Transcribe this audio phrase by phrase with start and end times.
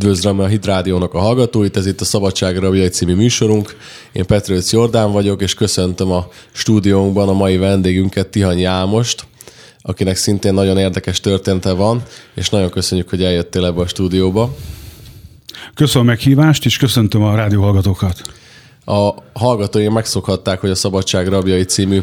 [0.00, 3.76] Üdvözlöm a Hidrádiónak a hallgatóit, ez itt a Szabadságra Rabjai című műsorunk.
[4.12, 9.24] Én Petrőc Jordán vagyok, és köszöntöm a stúdiónkban a mai vendégünket, Tihanyi Ámost,
[9.82, 12.02] akinek szintén nagyon érdekes története van,
[12.34, 14.56] és nagyon köszönjük, hogy eljöttél ebbe a stúdióba.
[15.74, 18.20] Köszönöm a meghívást, és köszöntöm a rádióhallgatókat.
[18.84, 22.02] A hallgatói megszokhatták, hogy a Szabadság Rabjai című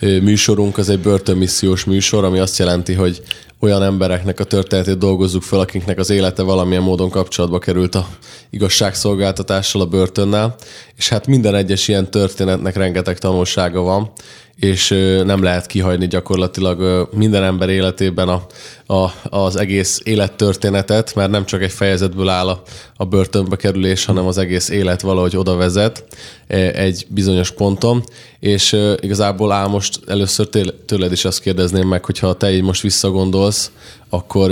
[0.00, 3.22] műsorunk az egy börtönmissziós műsor, ami azt jelenti, hogy
[3.64, 8.06] olyan embereknek a történetét dolgozzuk fel, akiknek az élete valamilyen módon kapcsolatba került a
[8.50, 10.54] igazságszolgáltatással, a börtönnel,
[10.96, 14.10] és hát minden egyes ilyen történetnek rengeteg tanulsága van,
[14.56, 14.88] és
[15.24, 18.46] nem lehet kihagyni gyakorlatilag minden ember életében a,
[18.94, 22.62] a, az egész élettörténetet, mert nem csak egy fejezetből áll a,
[22.96, 26.04] a börtönbe kerülés, hanem az egész élet valahogy oda vezet
[26.46, 28.04] e, egy bizonyos ponton,
[28.40, 30.48] és igazából áll most először
[30.86, 33.70] tőled is azt kérdezném meg, hogyha te így most visszagondolsz,
[34.08, 34.50] akkor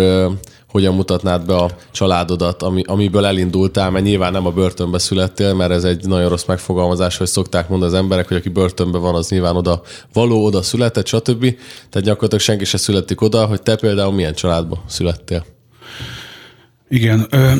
[0.73, 5.71] hogyan mutatnád be a családodat, ami, amiből elindultál, mert nyilván nem a börtönbe születtél, mert
[5.71, 9.29] ez egy nagyon rossz megfogalmazás, hogy szokták mondani az emberek, hogy aki börtönbe van, az
[9.29, 11.41] nyilván oda való, oda született, stb.
[11.91, 15.45] Tehát gyakorlatilag senki se születik oda, hogy te például milyen családba születtél.
[16.89, 17.27] Igen.
[17.31, 17.53] Ö,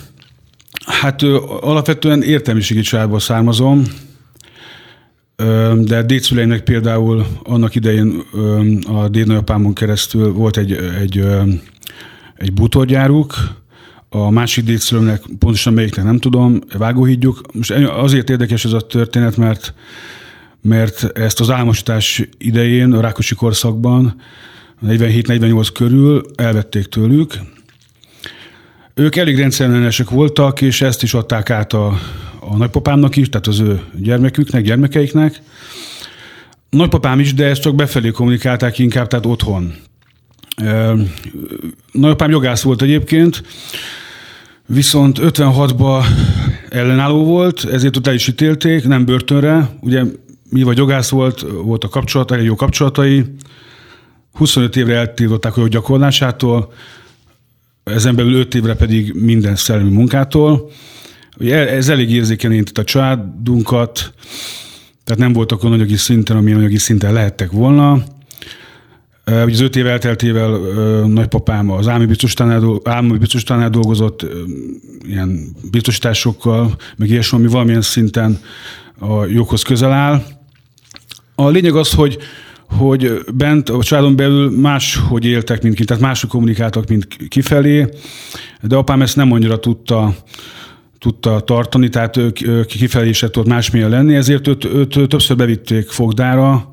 [1.00, 3.84] hát ö, alapvetően értelmiségi családból származom,
[5.78, 8.22] de dédszüleimnek például annak idején
[8.86, 11.26] a dédnagyapámon keresztül volt egy, egy
[12.36, 13.34] egy bútorgyáruk,
[14.08, 17.40] a másik dédszülőmnek, pontosan melyiknek nem tudom, vágóhídjuk.
[17.52, 19.74] Most azért érdekes ez a történet, mert,
[20.60, 24.20] mert ezt az álmosítás idején, a Rákosi korszakban,
[24.86, 27.32] 47-48 körül elvették tőlük.
[28.94, 31.98] Ők elég rendszerellenesek voltak, és ezt is adták át a,
[32.40, 35.40] a nagypapámnak is, tehát az ő gyermeküknek, gyermekeiknek.
[36.70, 39.74] Nagypapám is, de ezt csak befelé kommunikálták inkább, tehát otthon.
[41.92, 43.42] Nagyapám jogász volt egyébként,
[44.66, 46.04] viszont 56-ban
[46.68, 49.70] ellenálló volt, ezért ott el is ítélték, nem börtönre.
[49.80, 50.02] Ugye
[50.50, 53.24] mi vagy jogász volt, volt a kapcsolat, elég jó kapcsolatai.
[54.32, 56.72] 25 évre eltiltották a gyakorlásától,
[57.84, 60.70] ezen belül 5 évre pedig minden szellemi munkától.
[61.38, 64.12] Ugye ez elég érzékeny a családunkat,
[65.04, 68.04] tehát nem voltak olyan anyagi szinten, amilyen anyagi szinten lehettek volna.
[69.30, 70.50] Ugye az öt év elteltével
[71.06, 74.26] nagypapám az állami biztosítánál, állami biztosítánál dolgozott,
[75.06, 78.38] ilyen biztosításokkal, meg ilyesmi, ami valamilyen szinten
[78.98, 80.22] a joghoz közel áll.
[81.34, 82.18] A lényeg az, hogy
[82.68, 87.88] hogy bent a családon belül máshogy éltek, mint kint, tehát máshogy kommunikáltak, mint kifelé,
[88.62, 90.14] de apám ezt nem annyira tudta,
[90.98, 96.70] tudta tartani, tehát ők kifelé is tudott másmilyen lenni, ezért őt, őt többször bevitték fogdára,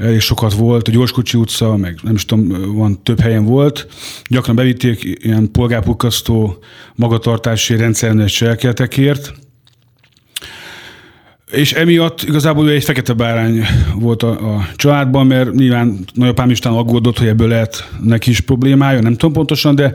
[0.00, 3.86] elég sokat volt, a Gyorskocsi utca, meg nem is tudom, van több helyen volt.
[4.28, 6.58] Gyakran bevitték ilyen polgárpukkasztó
[6.94, 9.32] magatartási rendszernes cselekeletekért,
[11.50, 16.58] és emiatt igazából ő egy fekete bárány volt a, a családban, mert nyilván nagyapám is
[16.60, 19.92] aggódott, hogy ebből lehet neki is problémája, nem tudom pontosan, de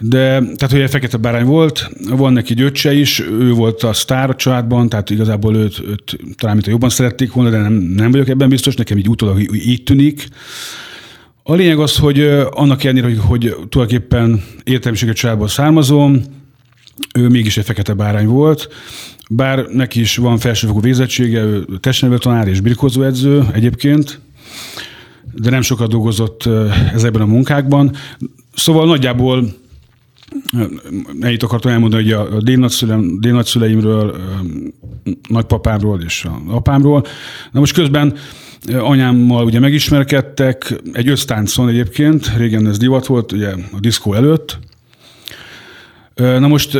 [0.00, 3.92] de tehát, hogy egy fekete bárány volt, van neki egy öccse is, ő volt a
[3.92, 8.10] sztár a családban, tehát igazából őt, őt talán mint jobban szerették volna, de nem, nem
[8.10, 10.28] vagyok ebben biztos, nekem így utólag így tűnik.
[11.42, 16.22] A lényeg az, hogy annak ellenére, hogy, hogy tulajdonképpen értelmiséget családból származom,
[17.14, 18.68] ő mégis egy fekete bárány volt,
[19.30, 24.20] bár neki is van felsőfokú végzettsége, ő testnevelő tanár és birkózóedző egyébként,
[25.34, 26.48] de nem sokat dolgozott
[26.92, 27.94] ezekben a munkákban.
[28.54, 29.59] Szóval nagyjából
[31.20, 32.40] ennyit akartam elmondani, hogy a
[33.20, 34.16] dénnagyszüleimről,
[35.28, 37.04] nagypapámról és a apámról.
[37.52, 38.16] Na most közben
[38.78, 44.58] anyámmal ugye megismerkedtek, egy össztáncon egyébként, régen ez divat volt, ugye a diszkó előtt,
[46.14, 46.74] Na most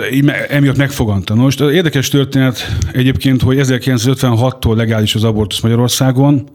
[0.48, 1.38] emiatt megfogantam.
[1.38, 6.48] Most az érdekes történet egyébként, hogy 1956-tól legális az abortusz Magyarországon,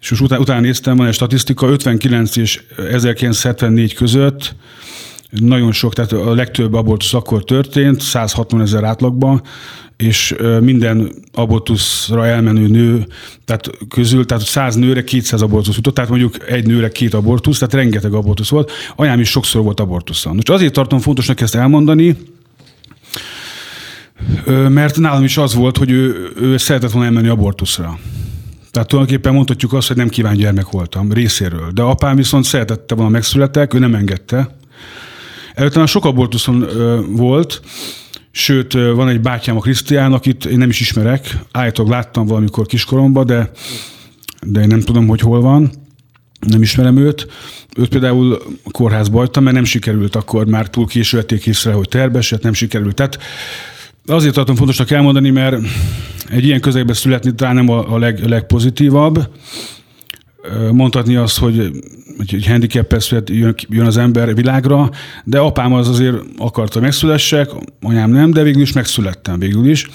[0.00, 4.54] és most utána, utána néztem, van egy statisztika, 59 és 1974 között
[5.40, 9.42] nagyon sok, tehát a legtöbb abortusz akkor történt, 160 ezer átlagban,
[9.96, 13.06] és minden abortuszra elmenő nő,
[13.44, 17.74] tehát közül, tehát 100 nőre 200 abortusz jutott, tehát mondjuk egy nőre két abortusz, tehát
[17.74, 18.70] rengeteg abortusz volt.
[18.96, 20.32] Anyám is sokszor volt abortusza.
[20.32, 22.16] Most azért tartom fontosnak ezt elmondani,
[24.68, 27.98] mert nálam is az volt, hogy ő, ő szeretett volna elmenni abortuszra.
[28.70, 31.70] Tehát tulajdonképpen mondhatjuk azt, hogy nem kíván gyermek voltam részéről.
[31.70, 34.56] De apám viszont szeretette volna megszületek, ő nem engedte.
[35.54, 36.66] Előtte már sok abortuszon
[37.16, 37.62] volt,
[38.30, 43.26] sőt, van egy bátyám, a Krisztián, akit én nem is ismerek, állítólag láttam valamikor kiskoromban,
[43.26, 43.50] de,
[44.46, 45.70] de én nem tudom, hogy hol van.
[46.40, 47.26] nem ismerem őt.
[47.76, 52.42] Őt például kórházba hagytam, mert nem sikerült akkor, már túl késő vették észre, hogy terbeset,
[52.42, 52.94] nem sikerült.
[52.94, 53.18] Tehát
[54.06, 55.56] azért tartom fontosnak elmondani, mert
[56.28, 59.28] egy ilyen közegben születni talán nem a, leg, legpozitívabb.
[60.72, 61.70] Mondhatni azt, hogy
[62.18, 64.90] egy handicap jön, jön az ember világra,
[65.24, 67.50] de apám az azért akarta, megszülessek,
[67.80, 69.88] anyám nem, de végül is megszülettem végül is.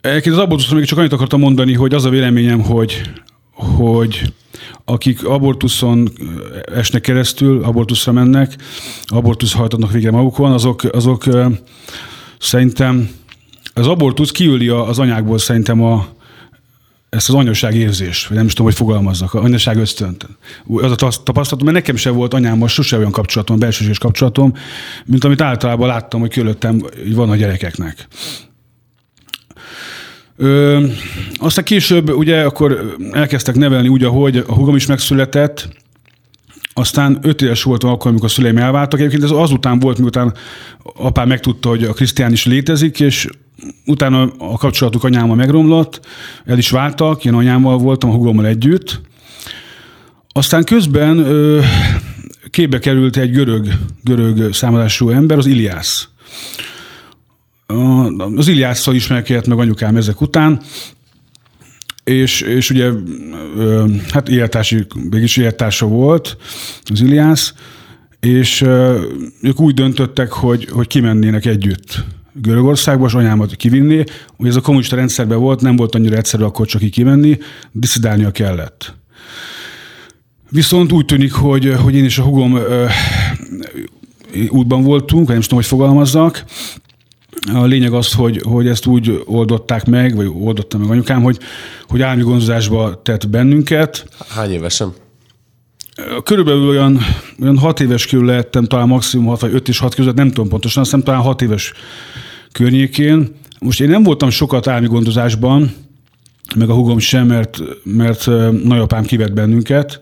[0.00, 3.00] Egyébként az abortuszról még csak annyit akartam mondani, hogy az a véleményem, hogy,
[3.52, 4.32] hogy
[4.84, 6.08] akik abortuszon
[6.74, 8.56] esnek keresztül, abortuszra mennek,
[9.06, 11.24] abortusz hajtanak végre magukon, azok, azok
[12.38, 13.10] szerintem
[13.74, 16.06] az abortusz kiüli az anyákból szerintem a,
[17.10, 20.26] ezt az anyaság érzést, vagy nem is tudom, hogy fogalmazzak, a anyaság ösztönt.
[20.66, 24.52] Az a tapasztalatom, mert nekem sem volt anyámmal sose olyan kapcsolatom, belsőséges kapcsolatom,
[25.04, 26.82] mint amit általában láttam, hogy körülöttem
[27.14, 28.08] van a gyerekeknek.
[30.36, 30.86] Ö,
[31.36, 35.68] aztán később ugye akkor elkezdtek nevelni úgy, ahogy a hugom is megszületett,
[36.72, 38.98] aztán öt éves voltam akkor, amikor a szüleim elváltak.
[38.98, 40.34] Egyébként ez azután volt, miután
[40.82, 43.28] apám megtudta, hogy a Krisztián is létezik, és
[43.86, 46.06] utána a kapcsolatuk anyámmal megromlott,
[46.44, 49.00] el is váltak, én anyámmal voltam, a hugommal együtt.
[50.32, 51.60] Aztán közben ö,
[52.50, 53.68] képbe került egy görög,
[54.04, 56.08] görög számolású ember, az Iliász.
[58.36, 60.60] Az Iliásszal ismerkedett meg anyukám ezek után,
[62.04, 62.90] és, és ugye
[64.10, 66.36] hát élettársi, mégis élettársa volt
[66.84, 67.54] az Iliász,
[68.20, 68.60] és
[69.42, 74.04] ők úgy döntöttek, hogy, hogy kimennének együtt Görögországba, és anyámat kivinni.
[74.36, 77.38] Ugye ez a kommunista rendszerben volt, nem volt annyira egyszerű akkor csak ki kimenni,
[77.72, 78.94] diszidálnia kellett.
[80.50, 82.86] Viszont úgy tűnik, hogy, hogy én és a hugom ö,
[84.48, 86.44] útban voltunk, nem tudom, hogy fogalmazzak,
[87.54, 91.38] a lényeg az, hogy, hogy ezt úgy oldották meg, vagy oldotta meg anyukám, hogy,
[91.88, 94.08] hogy állami gondozásba tett bennünket.
[94.28, 94.92] Hány évesen?
[96.24, 96.98] Körülbelül olyan,
[97.42, 100.48] olyan hat éves körül lehettem, talán maximum hat vagy öt és hat között, nem tudom
[100.48, 101.72] pontosan, azt hiszem talán hat éves
[102.52, 103.34] környékén.
[103.60, 105.72] Most én nem voltam sokat állami gondozásban,
[106.56, 108.26] meg a hugom sem, mert, mert
[108.64, 110.00] nagyapám kivett bennünket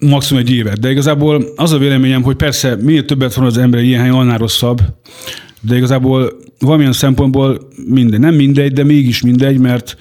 [0.00, 0.80] maximum egy évet.
[0.80, 4.38] De igazából az a véleményem, hogy persze minél többet van az ember ilyen helyen, annál
[4.38, 4.80] rosszabb,
[5.60, 8.20] de igazából valamilyen szempontból mindegy.
[8.20, 9.96] Nem mindegy, de mégis mindegy, mert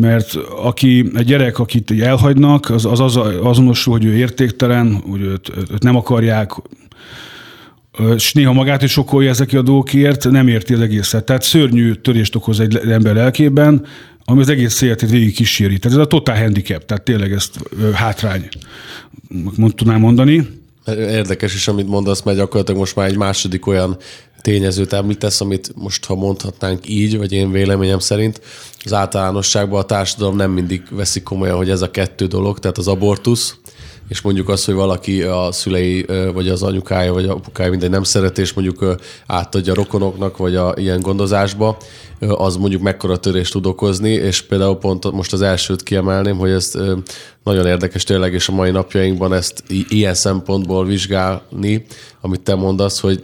[0.00, 5.50] mert aki, egy gyerek, akit elhagynak, az, az, az azonosul, hogy ő értéktelen, hogy őt,
[5.56, 6.50] őt nem akarják,
[8.14, 11.24] és néha magát is okolja ezek a dolgokért, nem érti az egészet.
[11.24, 13.86] Tehát szörnyű törést okoz egy ember lelkében,
[14.24, 15.78] ami az egész életét végig kíséri.
[15.78, 17.58] Tehát ez a totál handicap, tehát tényleg ezt
[17.92, 18.48] hátrány,
[19.56, 20.46] mond, tudnám mondani.
[20.96, 23.96] Érdekes is, amit mondasz, mert gyakorlatilag most már egy második olyan
[24.42, 28.40] tényezőt említesz, amit most, ha mondhatnánk így, vagy én véleményem szerint,
[28.84, 32.88] az általánosságban a társadalom nem mindig veszik komolyan, hogy ez a kettő dolog, tehát az
[32.88, 33.56] abortusz,
[34.08, 38.38] és mondjuk az, hogy valaki a szülei, vagy az anyukája, vagy apukája mindegy nem szeret,
[38.38, 38.96] és mondjuk
[39.26, 41.76] átadja a rokonoknak, vagy a ilyen gondozásba,
[42.20, 46.72] az mondjuk mekkora törést tud okozni, és például pont most az elsőt kiemelném, hogy ez
[47.44, 51.84] nagyon érdekes tényleg, és a mai napjainkban ezt ilyen szempontból vizsgálni,
[52.20, 53.22] amit te mondasz, hogy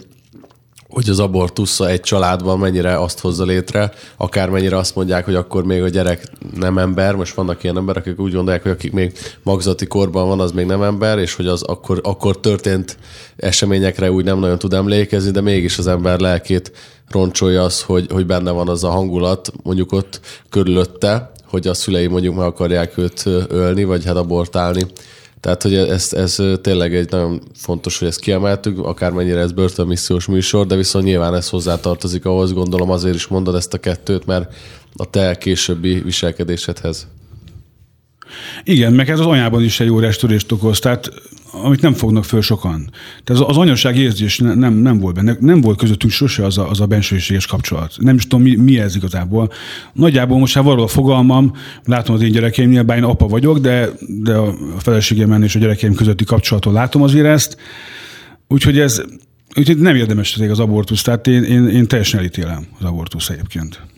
[0.95, 5.83] hogy az abortusza egy családban mennyire azt hozza létre, akármennyire azt mondják, hogy akkor még
[5.83, 6.25] a gyerek
[6.55, 9.13] nem ember, most vannak ilyen emberek, akik úgy gondolják, hogy akik még
[9.43, 12.97] magzati korban van, az még nem ember, és hogy az akkor, akkor történt
[13.37, 16.73] eseményekre úgy nem nagyon tud emlékezni, de mégis az ember lelkét
[17.11, 22.07] roncsolja az, hogy, hogy benne van az a hangulat, mondjuk ott körülötte, hogy a szülei
[22.07, 24.87] mondjuk meg akarják őt ölni, vagy hát abortálni
[25.45, 30.67] tehát, hogy ez, ez tényleg egy nagyon fontos, hogy ezt kiemeltük, akármennyire ez börtönmissziós műsor,
[30.67, 34.55] de viszont nyilván ez hozzátartozik ahhoz, gondolom azért is mondod ezt a kettőt, mert
[34.97, 37.07] a te későbbi viselkedésedhez.
[38.65, 41.11] Igen, meg ez az anyában is egy óriás törést okoz, tehát
[41.63, 42.91] amit nem fognak föl sokan.
[43.25, 46.71] Tehát az, az anyaság érzés nem, nem volt benne, nem volt közöttünk sose az a,
[46.71, 47.95] az a bensőséges kapcsolat.
[47.99, 49.53] Nem is tudom, mi, mi ez igazából.
[49.93, 51.53] Nagyjából most már valahol a fogalmam,
[51.85, 53.89] látom az én gyerekeimnél, bár én apa vagyok, de,
[54.23, 57.57] de a feleségem és a gyerekeim közötti kapcsolatot látom azért ezt.
[58.49, 59.03] Úgyhogy ez,
[59.57, 63.94] úgyhogy nem érdemes az abortusz, tehát én, én, én teljesen elítélem az abortusz egyébként.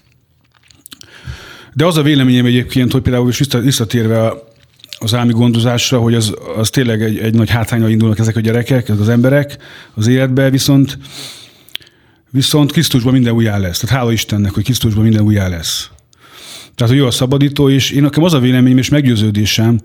[1.77, 4.33] De az a véleményem egyébként, hogy például is visszatérve
[4.99, 8.89] az állami gondozásra, hogy az, az tényleg egy, egy nagy hátránya indulnak ezek a gyerekek,
[8.89, 9.57] ezek az emberek
[9.95, 10.99] az életbe, viszont
[12.31, 13.79] viszont Krisztusban minden újjá lesz.
[13.79, 15.91] Tehát hála Istennek, hogy Krisztusban minden újjá lesz.
[16.75, 19.81] Tehát, hogy jó a szabadító, és én nekem az a véleményem és meggyőződésem,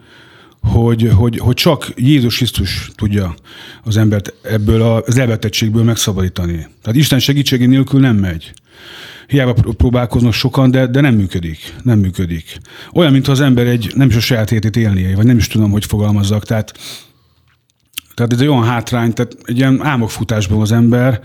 [0.61, 3.35] hogy, hogy, hogy csak Jézus Krisztus tudja
[3.83, 6.67] az embert ebből az elvetettségből megszabadítani.
[6.81, 8.53] Tehát Isten segítségé nélkül nem megy.
[9.31, 11.73] Hiába próbálkoznak sokan, de, de nem működik.
[11.83, 12.57] Nem működik.
[12.93, 15.71] Olyan, mintha az ember egy, nem is a saját életét élnie, vagy nem is tudom,
[15.71, 16.45] hogy fogalmazzak.
[16.45, 16.73] Tehát,
[18.15, 21.19] tehát ez egy olyan hátrány, tehát egy ilyen álmokfutásban az ember,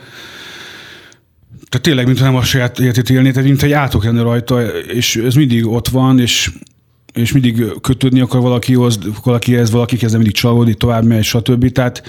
[1.69, 5.17] tehát tényleg, mintha nem a saját életét élné, tehát mint egy átok lenne rajta, és
[5.17, 6.51] ez mindig ott van, és
[7.13, 11.73] és mindig kötődni akar valakihoz, valakihez, valaki kezdve mindig csalódni, tovább megy, stb.
[11.73, 12.03] Tehát,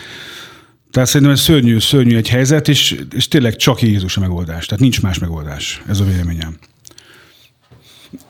[0.98, 4.66] tehát szerintem ez szörnyű, szörnyű egy helyzet, és, és tényleg csak Jézus a megoldás.
[4.66, 5.82] Tehát nincs más megoldás.
[5.88, 6.58] Ez a véleményem.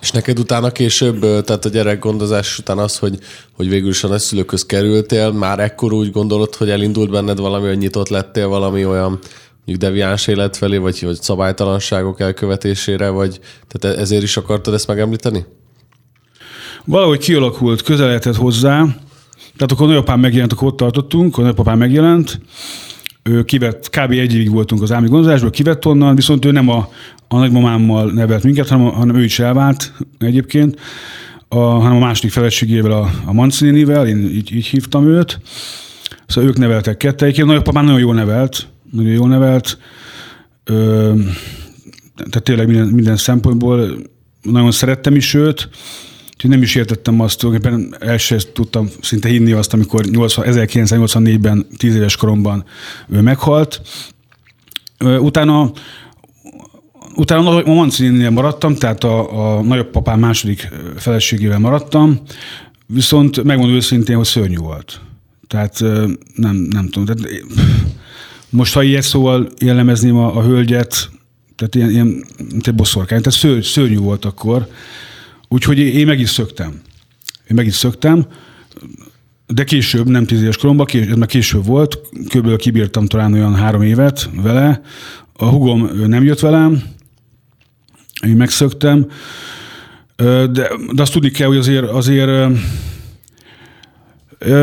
[0.02, 3.20] És neked utána később, tehát a gyerek gondozás után az, hogy,
[3.52, 7.78] hogy végül is a nagyszülőköz kerültél, már ekkor úgy gondolod, hogy elindult benned valami, hogy
[7.78, 9.20] nyitott lettél valami olyan
[9.66, 15.46] mondjuk deviáns élet felé, vagy, vagy szabálytalanságok elkövetésére, vagy tehát ezért is akartad ezt megemlíteni?
[16.88, 18.86] valahogy kialakult, közeledett hozzá,
[19.58, 22.40] tehát akkor nagyapám megjelent, akkor ott tartottunk, akkor nagyapám megjelent,
[23.24, 24.12] ő kivett, kb.
[24.12, 26.90] egy évig voltunk az állami gondozásból, kivett onnan, viszont ő nem a,
[27.28, 30.80] a nagymamámmal nevelt minket, hanem, hanem ő is elvált egyébként,
[31.48, 35.40] a, hanem a második feleségével, a, a Mancinivel, én így, így hívtam őt.
[36.28, 37.48] Szóval ők neveltek kettejéként.
[37.48, 39.78] Nagyapám nagyon jól nevelt, nagyon jól nevelt.
[40.64, 41.14] Ö,
[42.16, 43.98] tehát tényleg minden, minden szempontból
[44.42, 45.70] nagyon szerettem is őt.
[46.38, 51.66] Úgyhogy nem is értettem azt, tulajdonképpen el sem tudtam szinte hinni azt, amikor 80, 1984-ben,
[51.78, 52.66] 10 éves koromban
[53.10, 53.82] ő meghalt.
[55.00, 55.72] Utána
[57.16, 62.22] Utána a Mancininél maradtam, tehát a, a nagyobb második feleségével maradtam,
[62.86, 65.02] viszont megmondom őszintén, hogy szörnyű volt.
[65.48, 65.80] Tehát
[66.36, 67.06] nem, nem tudom.
[67.06, 67.44] Tehát,
[68.50, 71.10] most, ha ilyet szóval jellemezném a, a hölgyet,
[71.56, 74.68] tehát ilyen, ilyen mint egy boszorkány, tehát ször, szörnyű volt akkor.
[75.50, 76.82] Úgyhogy én meg is szöktem.
[77.50, 78.28] Én meg is szöktem,
[79.48, 82.56] de később, nem tíz éves koromban, ez már később volt, kb.
[82.56, 84.82] kibírtam talán olyan három évet vele.
[85.34, 86.84] A hugom nem jött velem,
[88.26, 89.08] én megszöktem,
[90.16, 90.48] de,
[90.94, 92.58] de azt tudni kell, hogy azért, azért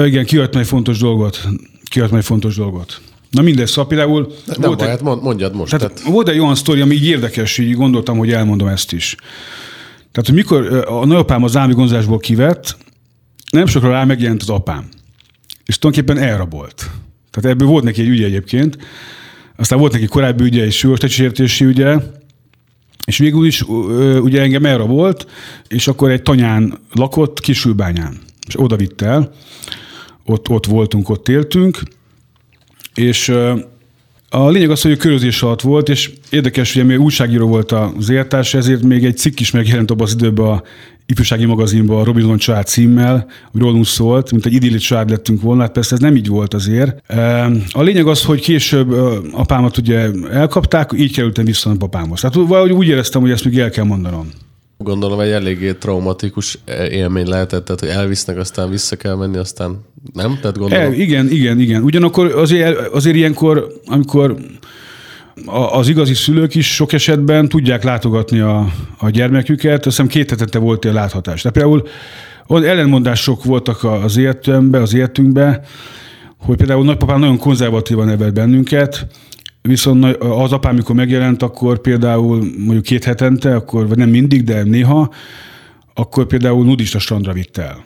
[0.05, 1.49] igen, kiadtam egy fontos dolgot.
[1.85, 3.00] Kiadtam egy fontos dolgot.
[3.31, 4.33] Na mindegy, szóval például...
[4.47, 5.71] Nem volt baj, egy, hát mondjad most.
[5.71, 6.11] Tehát, tehát...
[6.12, 9.17] Volt egy olyan sztori, ami így érdekes, így gondoltam, hogy elmondom ezt is.
[10.14, 12.76] Tehát, hogy mikor a nagyapám az állami gondozásból kivett,
[13.50, 14.88] nem sokra rá megjelent az apám.
[15.64, 16.90] És tulajdonképpen elrabolt.
[17.30, 18.78] Tehát ebből volt neki egy ügye egyébként.
[19.56, 21.97] Aztán volt neki korábbi ügye, egy súlyos ügye,
[23.06, 23.62] és végül is
[24.23, 25.26] ugye engem elrabolt,
[25.68, 28.18] és akkor egy tanyán lakott Kisülbányán.
[28.47, 29.33] És oda vitt el.
[30.25, 31.83] Ott, ott voltunk, ott éltünk.
[32.94, 33.33] És
[34.35, 38.11] a lényeg az, hogy a körözés alatt volt, és érdekes, hogy még újságíró volt az
[38.11, 40.62] értárs, ezért még egy cikk is megjelent abban az időben a
[41.07, 45.62] ifjúsági magazinban a Robinson család címmel, hogy rólunk szólt, mint egy idilli család lettünk volna,
[45.62, 47.03] hát persze ez nem így volt azért.
[47.73, 48.93] A lényeg az, hogy később
[49.33, 52.21] apámat ugye elkapták, így kerültem vissza a papámhoz.
[52.21, 54.29] Tehát valahogy úgy éreztem, hogy ezt még el kell mondanom.
[54.85, 56.59] Gondolom egy eléggé traumatikus
[56.91, 59.81] élmény lehetett, tehát hogy elvisznek, aztán vissza kell menni, aztán
[60.12, 60.38] nem?
[60.41, 60.85] Tehát gondolom...
[60.85, 61.83] El, igen, igen, igen.
[61.83, 64.37] Ugyanakkor azért, azért ilyenkor, amikor
[65.71, 68.67] az igazi szülők is sok esetben tudják látogatni a,
[68.99, 71.43] a gyermeküket, azt hiszem két hetente volt ilyen láthatás.
[71.43, 75.61] Tehát például ellenmondások voltak az életünkben, az életünkben,
[76.37, 79.07] hogy például nagypapám nagyon konzervatívan nevelt bennünket,
[79.68, 84.62] Viszont az apám, amikor megjelent, akkor például mondjuk két hetente, akkor, vagy nem mindig, de
[84.62, 85.12] néha,
[85.94, 87.85] akkor például nudista strandra vitt el.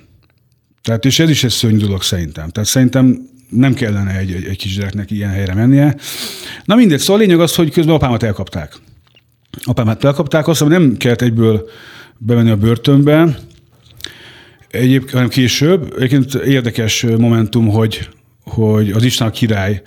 [0.82, 2.48] Tehát, és ez is egy szörnyű dolog szerintem.
[2.48, 5.96] Tehát szerintem nem kellene egy, egy, egy kisgyereknek ilyen helyre mennie.
[6.64, 8.76] Na mindegy, szóval a lényeg az, hogy közben apámat elkapták.
[9.64, 11.68] Apámat elkapták, azt nem kellett egyből
[12.18, 13.38] bemenni a börtönbe,
[14.68, 15.94] egyébként, hanem később.
[15.96, 18.08] Egyébként érdekes momentum, hogy,
[18.44, 19.82] hogy az Isten király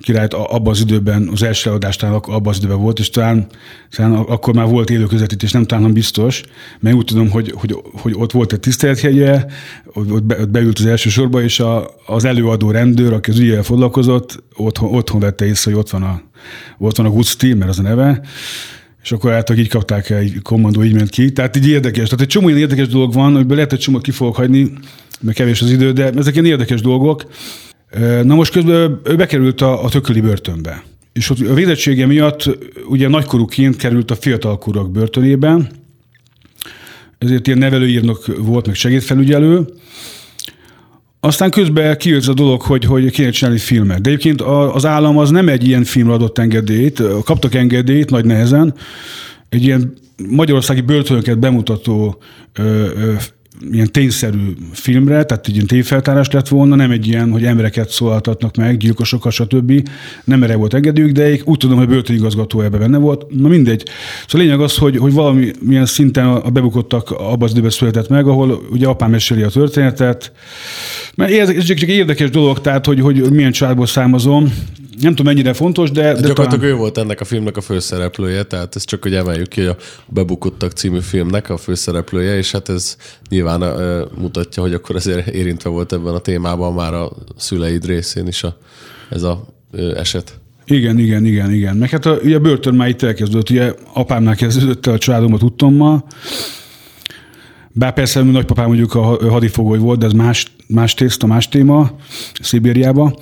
[0.00, 3.46] királyt abban az időben, az első eladástán abban az időben volt, és talán,
[3.90, 6.42] talán akkor már volt élő közvetítés, nem talán biztos,
[6.80, 9.44] mert úgy tudom, hogy, hogy, hogy ott volt egy tisztelethegye,
[9.94, 13.62] ott, be, ott beült az első sorba, és a, az előadó rendőr, aki az ügyel
[13.62, 16.22] foglalkozott, otthon, otthon vette észre, hogy ott van a,
[16.78, 18.20] ott van a Gucci, mert az a neve,
[19.02, 21.32] és akkor által így kapták el, egy kommandó így ment ki.
[21.32, 22.04] Tehát így érdekes.
[22.04, 24.72] Tehát egy csomó ilyen érdekes dolog van, hogy lehet egy csomót ki fogok hagyni,
[25.20, 27.24] mert kevés az idő, de ezek ilyen érdekes dolgok.
[28.22, 30.82] Na most közben ő bekerült a, a tököli börtönbe.
[31.12, 35.68] És ott a védettsége miatt ugye nagykorúként került a fiatalkorúak börtönében,
[37.18, 39.64] ezért ilyen nevelőírnok volt, meg segédfelügyelő.
[41.20, 44.00] Aztán közben kijött a dolog, hogy, hogy kéne csinálni filmet.
[44.00, 44.40] De egyébként
[44.72, 48.74] az állam az nem egy ilyen filmre adott engedélyt, kaptak engedélyt nagy nehezen,
[49.48, 49.92] egy ilyen
[50.28, 52.22] magyarországi börtönöket bemutató
[53.72, 58.56] ilyen tényszerű filmre, tehát egy ilyen tévfeltárás lett volna, nem egy ilyen, hogy embereket szólaltatnak
[58.56, 59.88] meg, gyilkosokat, stb.
[60.24, 63.26] Nem erre volt engedőjük, de úgy tudom, hogy börtönigazgató ebben benne volt.
[63.28, 63.84] Na mindegy.
[64.26, 68.08] Szóval a lényeg az, hogy, hogy valami milyen szinten a bebukottak abban az időben született
[68.08, 70.32] meg, ahol ugye apám meséli a történetet.
[71.14, 74.52] Mert ez csak egy érdekes dolog, tehát hogy, hogy milyen családból származom,
[75.00, 76.02] nem tudom mennyire fontos, de...
[76.02, 76.74] de Gyakorlatilag talán...
[76.74, 79.76] ő volt ennek a filmnek a főszereplője, tehát ez csak, hogy emeljük ki, a
[80.06, 82.96] Bebukottak című filmnek a főszereplője, és hát ez
[83.28, 88.26] nyilván uh, mutatja, hogy akkor azért érintve volt ebben a témában már a szüleid részén
[88.26, 88.58] is a,
[89.10, 90.40] ez a uh, eset.
[90.66, 91.76] Igen, igen, igen, igen.
[91.76, 96.04] Meg hát a, ugye a börtön már itt elkezdődött, ugye apámnál kezdődött a családomat tudtommal,
[97.72, 101.90] bár persze nagypapám mondjuk a hadifogoly volt, de ez más, más tészta, más téma,
[102.40, 103.18] Szibériába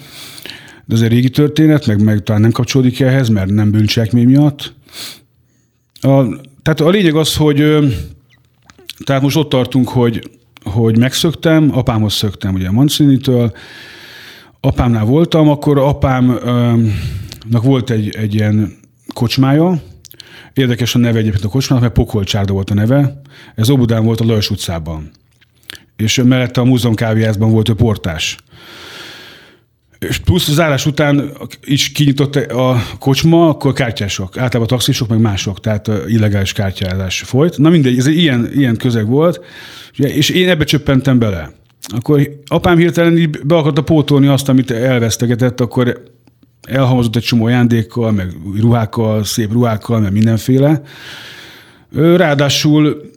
[0.86, 4.74] de ez egy régi történet, meg, meg talán nem kapcsolódik ehhez, mert nem bűncselekmény miatt.
[6.00, 6.24] A,
[6.62, 7.56] tehát a lényeg az, hogy
[9.04, 10.30] tehát most ott tartunk, hogy,
[10.64, 13.52] hogy megszöktem, apámhoz szöktem ugye Mancini-től,
[14.60, 18.72] apámnál voltam, akkor apámnak volt egy, egy ilyen
[19.14, 19.82] kocsmája,
[20.54, 23.20] Érdekes a neve egyébként a kocsmának, mert Pokolcsárda volt a neve.
[23.54, 25.10] Ez Óbudán volt a Lajos utcában.
[25.96, 28.36] És mellette a múzeum kávéházban volt a portás.
[30.08, 31.32] És plusz az zárás után
[31.64, 37.58] is kinyitott a kocsma, akkor kártyások, általában taxisok, meg mások, tehát illegális kártyázás folyt.
[37.58, 39.40] Na mindegy, ez egy ilyen, ilyen közeg volt,
[39.96, 41.52] és én ebbe csöppentem bele.
[41.88, 46.02] Akkor apám hirtelen így be akarta pótolni azt, amit elvesztegetett, akkor
[46.68, 50.82] elhamozott egy csomó ajándékkal, meg ruhákkal, szép ruhákkal, meg mindenféle.
[51.92, 53.10] Ráadásul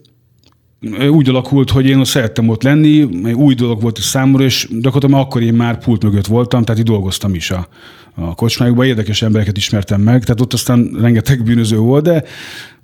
[1.10, 5.42] úgy alakult, hogy én szerettem ott lenni, új dolog volt is számomra, és gyakorlatilag akkor
[5.42, 7.68] én már pult mögött voltam, tehát itt dolgoztam is a,
[8.14, 12.24] a kocsmájukban, érdekes embereket ismertem meg, tehát ott aztán rengeteg bűnöző volt, de,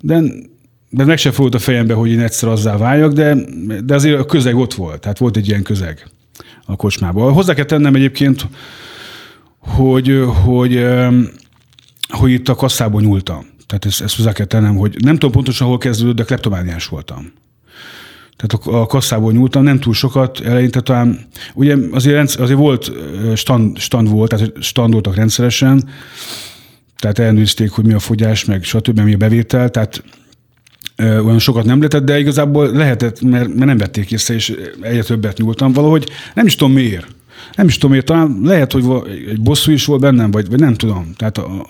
[0.01, 0.21] de,
[0.89, 3.37] de meg sem fogott a fejembe, hogy én egyszer azzá váljak, de,
[3.83, 6.07] de azért a közeg ott volt, tehát volt egy ilyen közeg
[6.65, 7.33] a kocsmában.
[7.33, 8.47] Hozzá kell tennem egyébként,
[9.59, 10.85] hogy, hogy,
[12.07, 13.45] hogy itt a kasszából nyúltam.
[13.67, 17.31] Tehát ezt, ezt hozzá kell tennem, hogy nem tudom pontosan, hol kezdődött, de kleptomániás voltam.
[18.37, 22.91] Tehát a, kasszából nyúltam, nem túl sokat, eleinte talán, ugye azért, azért volt
[23.35, 25.89] stand, stand volt, tehát standoltak rendszeresen,
[26.97, 30.03] tehát elnőzték, hogy mi a fogyás, meg stb., mi a bevétel, tehát
[30.95, 35.03] ö, olyan sokat nem lehetett, de igazából lehetett, mert, mert nem vették észre, és egyre
[35.03, 36.09] többet nyúltam valahogy.
[36.33, 37.07] Nem is tudom miért.
[37.55, 38.83] Nem is tudom miért, talán lehet, hogy
[39.29, 41.13] egy bosszú is volt bennem, vagy, vagy nem tudom.
[41.17, 41.67] Tehát a,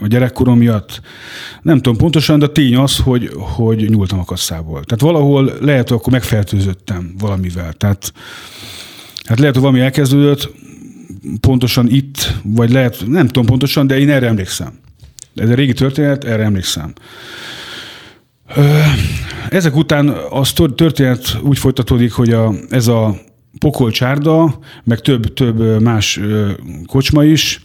[0.00, 1.00] a gyerekkorom miatt.
[1.62, 4.84] Nem tudom pontosan, de a tény az, hogy, hogy nyúltam a kasszából.
[4.84, 7.72] Tehát valahol lehet, hogy akkor megfertőzöttem valamivel.
[7.72, 8.12] Tehát
[9.24, 10.50] hát lehet, hogy valami elkezdődött,
[11.40, 14.78] pontosan itt, vagy lehet, nem tudom pontosan, de én erre emlékszem.
[15.34, 16.92] Ez a régi történet, erre emlékszem.
[19.48, 23.16] Ezek után az történet úgy folytatódik, hogy a, ez a
[23.58, 26.20] pokolcsárda, meg több, több más
[26.86, 27.62] kocsma is,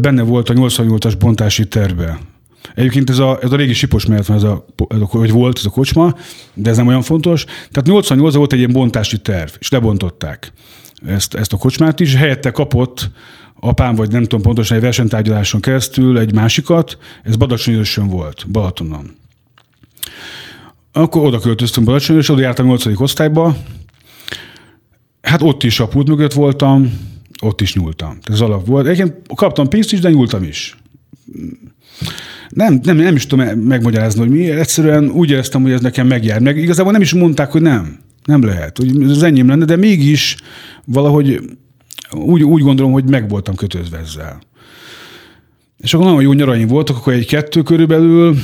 [0.00, 2.18] benne volt a 88-as bontási terve.
[2.74, 5.58] Egyébként ez a, ez a régi sipos mellett van, ez a, ez a, hogy volt
[5.58, 6.14] ez a kocsma,
[6.54, 7.44] de ez nem olyan fontos.
[7.44, 10.52] Tehát 88 volt egy ilyen bontási terv, és lebontották
[11.06, 12.14] ezt, ezt a kocsmát is.
[12.14, 13.10] Helyette kapott
[13.60, 19.16] apám, vagy nem tudom pontosan, egy versenytárgyaláson keresztül egy másikat, ez Badacsonyősön volt, Balatonon.
[20.92, 23.00] Akkor oda költöztünk Badacsonyősön, oda jártam 8.
[23.00, 23.56] osztályba,
[25.22, 26.92] hát ott is a pult mögött voltam,
[27.40, 28.18] ott is nyúltam.
[28.22, 28.86] Ez alap volt.
[28.86, 30.76] Egyébként kaptam pénzt is, de nyúltam is.
[32.48, 34.50] Nem, nem, nem is tudom megmagyarázni, hogy mi.
[34.50, 36.40] Egyszerűen úgy éreztem, hogy ez nekem megjár.
[36.40, 37.98] Meg igazából nem is mondták, hogy nem.
[38.24, 38.76] Nem lehet.
[38.76, 40.36] Hogy ez enyém lenne, de mégis
[40.84, 41.40] valahogy
[42.12, 44.40] úgy, úgy gondolom, hogy meg voltam kötözve ezzel.
[45.78, 48.36] És akkor nagyon jó nyaraim voltak, akkor egy-kettő körülbelül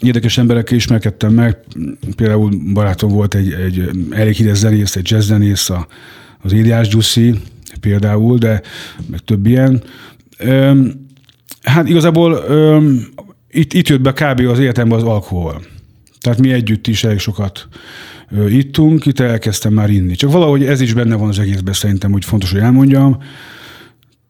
[0.00, 1.58] érdekes emberekkel ismerkedtem meg.
[2.16, 5.70] Például barátom volt egy, egy elég híres zenész, egy jazz zenész,
[6.42, 7.34] az Iliás Gyuszi,
[7.80, 8.62] például, de
[9.06, 9.82] meg több ilyen.
[11.62, 12.44] Hát igazából
[13.50, 14.40] itt, itt jött be kb.
[14.40, 15.62] az életemben az alkohol.
[16.20, 17.68] Tehát mi együtt is elég sokat
[18.48, 20.14] ittunk, itt elkezdtem már inni.
[20.14, 23.18] Csak valahogy ez is benne van az egészben, szerintem, hogy fontos, hogy elmondjam.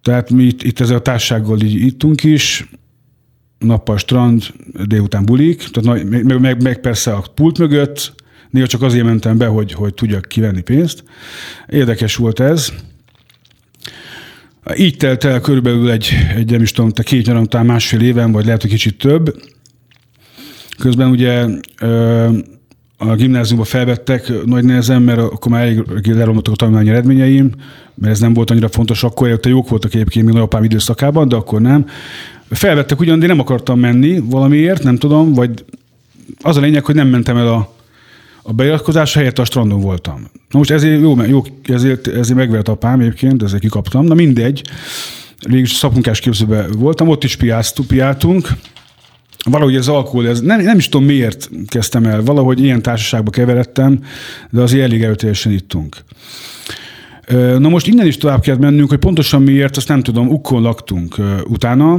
[0.03, 2.69] Tehát mi itt, itt ezzel a társággal így ittunk is,
[3.59, 4.43] nappal strand,
[4.85, 8.15] délután bulik, tehát meg, meg, meg persze a pult mögött,
[8.51, 11.05] néha csak azért mentem be, hogy, hogy tudjak kivenni pénzt.
[11.69, 12.73] Érdekes volt ez.
[14.77, 18.45] Így telt el körülbelül egy, egy nem is tudom, két nyaram, talán másfél éven, vagy
[18.45, 19.43] lehet, hogy kicsit több.
[20.79, 21.45] Közben ugye
[22.97, 27.51] a gimnáziumba felvettek nagy nehezen, mert akkor már elég leromlottak a tanulmányi eredményeim,
[27.95, 31.37] mert ez nem volt annyira fontos akkor, előtte jók voltak egyébként még nagyapám időszakában, de
[31.37, 31.87] akkor nem.
[32.51, 35.65] Felvettek ugyan, de nem akartam menni valamiért, nem tudom, vagy
[36.43, 37.73] az a lényeg, hogy nem mentem el a,
[38.43, 40.31] a beiratkozás helyett a strandon voltam.
[40.51, 44.05] Na most ezért jó, jó ezért, ezért megvert apám egyébként, ezért kikaptam.
[44.05, 44.63] Na mindegy,
[45.49, 47.37] végül szapunkás képzőben voltam, ott is
[47.87, 48.49] piáltunk,
[49.45, 54.05] valahogy ez alkohol, ez nem, nem is tudom miért kezdtem el, valahogy ilyen társaságba keveredtem,
[54.51, 55.97] de azért elég erőteljesen ittunk.
[57.59, 61.17] Na most innen is tovább kell mennünk, hogy pontosan miért, azt nem tudom, ukkon laktunk.
[61.49, 61.97] Utána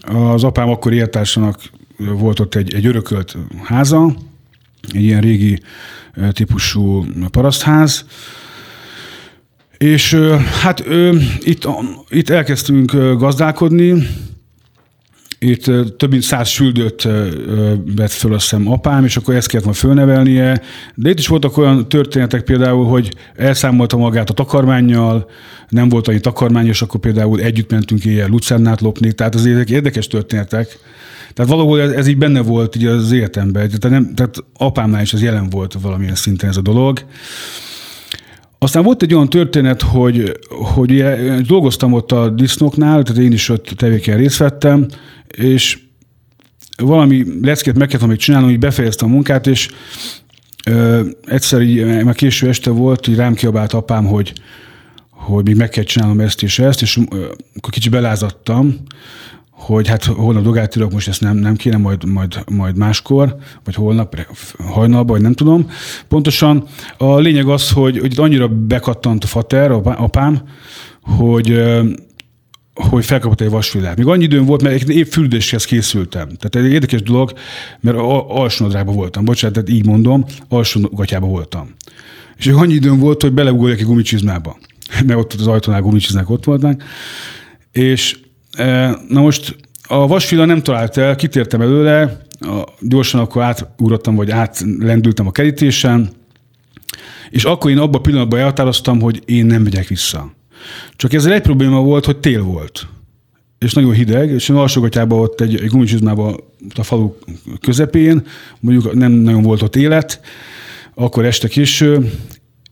[0.00, 1.60] az apám akkor élettársának
[1.96, 4.16] volt ott egy, egy örökölt háza,
[4.92, 5.60] egy ilyen régi
[6.30, 8.04] típusú parasztház,
[9.78, 10.20] és
[10.62, 10.84] hát
[11.38, 11.68] itt,
[12.08, 14.08] itt elkezdtünk gazdálkodni,
[15.38, 15.64] itt
[15.96, 17.08] több mint száz süldőt
[17.96, 20.62] vett föl azt hiszem apám, és akkor ezt kellett volna fölnevelnie.
[20.94, 25.30] De itt is voltak olyan történetek például, hogy elszámolta magát a takarmányjal,
[25.68, 29.12] nem volt annyi takarmány, és akkor például együtt mentünk éjjel lucernát lopni.
[29.12, 30.78] Tehát az ezek érdekes történetek.
[31.34, 33.68] Tehát valahol ez, ez így benne volt így az életemben.
[33.68, 37.04] Tehát, nem, tehát apámnál is ez jelen volt valamilyen szinten ez a dolog.
[38.58, 41.04] Aztán volt egy olyan történet, hogy, hogy
[41.46, 44.86] dolgoztam ott a disznóknál, tehát én is ott tevéken részt vettem,
[45.26, 45.78] és
[46.76, 49.68] valami leckét meg kellett még csinálnom, hogy befejeztem a munkát, és
[50.66, 54.32] ö, egyszer így, már késő este volt, így rám kiabált apám, hogy,
[55.10, 57.24] hogy még meg kell csinálnom ezt és ezt, és ö,
[57.56, 58.76] akkor kicsit belázadtam,
[59.58, 63.74] hogy hát holnap dogát írok, most ezt nem, nem kéne, majd, majd, majd máskor, vagy
[63.74, 64.26] holnap,
[64.58, 65.70] hajnalban, vagy nem tudom.
[66.08, 66.64] Pontosan
[66.96, 70.42] a lényeg az, hogy, hogy annyira bekattant a fater, apám,
[71.02, 71.62] hogy
[72.74, 73.96] hogy felkapott egy vasvillát.
[73.96, 76.28] Még annyi időm volt, mert épp fürdéshez készültem.
[76.28, 77.32] Tehát egy érdekes dolog,
[77.80, 77.96] mert
[78.28, 79.24] alsónadrágban voltam.
[79.24, 81.74] Bocsánat, tehát így mondom, alsógatyában voltam.
[82.36, 84.58] És annyi időm volt, hogy beleugorjak egy gumicsizmába.
[85.06, 86.82] Mert ott az ajtónál gumicsizmák ott voltak.
[87.72, 88.18] És
[89.08, 89.56] na most
[89.88, 92.20] a vasfilla nem talált el, kitértem előle,
[92.80, 96.10] gyorsan akkor átugrottam, vagy átlendültem a kerítésen,
[97.30, 100.32] és akkor én abban a pillanatban elhatároztam, hogy én nem megyek vissza.
[100.96, 102.86] Csak ezzel egy probléma volt, hogy tél volt.
[103.58, 106.40] És nagyon hideg, és én alsógatyában ott egy, egy gumicsizmában
[106.74, 107.14] a falu
[107.60, 108.26] közepén,
[108.60, 110.20] mondjuk nem nagyon volt ott élet,
[110.94, 112.12] akkor este késő,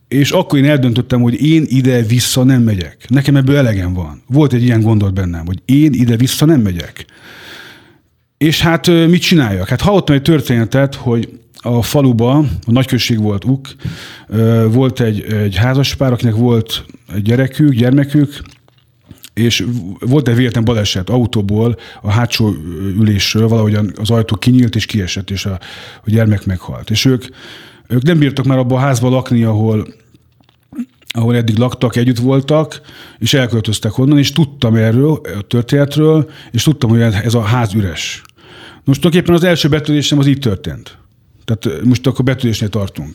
[0.09, 3.05] és akkor én eldöntöttem, hogy én ide-vissza nem megyek.
[3.09, 4.23] Nekem ebből elegem van.
[4.27, 7.05] Volt egy ilyen gondolat bennem, hogy én ide-vissza nem megyek.
[8.39, 9.69] És hát mit csináljak?
[9.69, 13.75] Hát hallottam egy történetet, hogy a faluba, a nagyközség volt UK,
[14.71, 16.85] volt egy, egy házaspár, akinek volt
[17.23, 18.41] gyerekük, gyermekük,
[19.35, 19.65] és
[20.01, 22.55] volt egy véletlen baleset autóból, a hátsó
[22.99, 25.59] ülésről, valahogy az ajtó kinyílt és kiesett, és a,
[26.05, 26.91] a gyermek meghalt.
[26.91, 27.25] És ők,
[27.89, 29.87] ők nem bírtak már abban a házban lakni, ahol,
[31.09, 32.81] ahol eddig laktak, együtt voltak,
[33.19, 38.23] és elköltöztek onnan, és tudtam erről, a történetről, és tudtam, hogy ez a ház üres.
[38.85, 40.99] Most tulajdonképpen az első betörésem az így történt.
[41.45, 43.13] Tehát most akkor betűzésnél tartunk.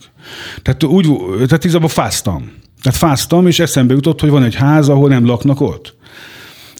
[0.61, 2.51] Tehát úgy, tehát igazából fáztam.
[2.81, 5.95] Tehát fáztam, és eszembe jutott, hogy van egy ház, ahol nem laknak ott.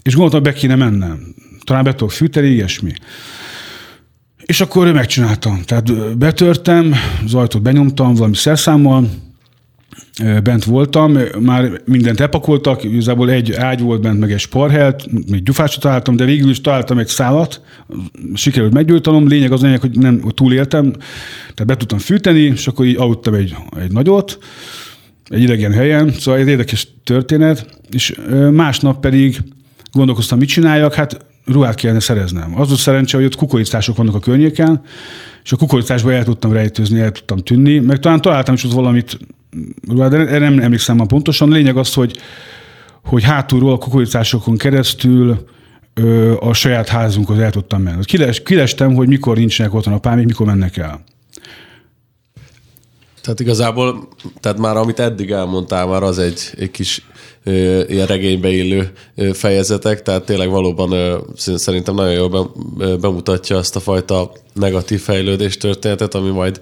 [0.02, 1.36] És gondoltam, be kéne mennem.
[1.64, 2.94] Talán be tudok fűteni, ilyesmi.
[4.46, 5.62] És akkor megcsináltam.
[5.66, 6.94] Tehát betörtem,
[7.26, 9.10] az ajtót benyomtam valami szerszámmal,
[10.44, 15.82] bent voltam, már mindent epakoltak, igazából egy ágy volt bent, meg egy sparhelt, még gyufásot
[15.82, 17.62] találtam, de végül is találtam egy szálat,
[18.34, 20.92] sikerült meggyújtanom, lényeg az lényeg, hogy nem túléltem,
[21.40, 24.38] tehát be tudtam fűteni, és akkor így aludtam egy, egy nagyot,
[25.28, 28.16] egy idegen helyen, szóval egy érdekes történet, és
[28.52, 29.38] másnap pedig
[29.92, 32.60] gondolkoztam, mit csináljak, hát ruhát kellene szereznem.
[32.60, 34.82] Az volt szerencse, hogy ott kukoricások vannak a környéken,
[35.44, 39.18] és a kukoricásba el tudtam rejtőzni, el tudtam tűnni, meg talán találtam is ott valamit
[40.10, 41.52] de nem emlékszem már pontosan.
[41.52, 42.18] A lényeg az, hogy,
[43.04, 45.48] hogy hátulról a kukoricásokon keresztül
[45.94, 48.06] ö, a saját házunkhoz el tudtam menni.
[48.06, 51.04] Kiles, kilestem, hogy mikor nincsenek otthon apám, és mikor mennek el.
[53.22, 54.08] Tehát igazából,
[54.40, 57.06] tehát már amit eddig elmondtál, már az egy, egy kis
[57.44, 58.92] ilyen regénybe illő
[59.34, 62.54] fejezetek, tehát tényleg valóban szerintem nagyon jól
[62.98, 66.62] bemutatja azt a fajta negatív fejlődés történetet, ami majd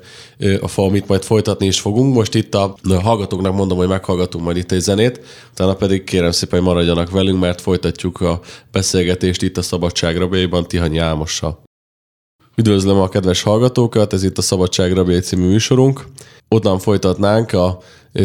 [0.62, 2.14] a amit majd folytatni is fogunk.
[2.14, 6.60] Most itt a hallgatóknak mondom, hogy meghallgatunk majd itt egy zenét, utána pedig kérem szépen,
[6.60, 8.40] hogy maradjanak velünk, mert folytatjuk a
[8.72, 11.62] beszélgetést itt a Szabadság Rabjaiban Tihanyi Álmossal.
[12.56, 16.08] Üdvözlöm a kedves hallgatókat, ez itt a Szabadság Rabjai című műsorunk.
[16.48, 17.80] Onnan folytatnánk a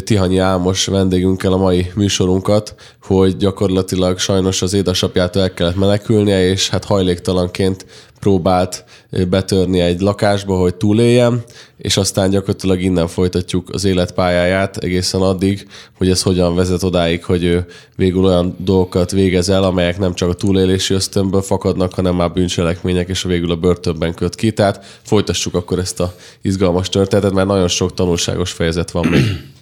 [0.05, 6.69] Tihanyi Ámos vendégünkkel a mai műsorunkat, hogy gyakorlatilag sajnos az édesapjától el kellett menekülnie, és
[6.69, 7.87] hát hajléktalanként
[8.21, 8.85] próbált
[9.29, 11.45] betörni egy lakásba, hogy túléljen,
[11.77, 15.67] és aztán gyakorlatilag innen folytatjuk az életpályáját egészen addig,
[15.99, 17.67] hogy ez hogyan vezet odáig, hogy ő
[17.97, 23.09] végül olyan dolgokat végez el, amelyek nem csak a túlélési ösztönből fakadnak, hanem már bűncselekmények,
[23.09, 24.53] és végül a börtönben köt ki.
[24.53, 29.53] Tehát folytassuk akkor ezt a izgalmas történetet, mert nagyon sok tanulságos fejezet van még.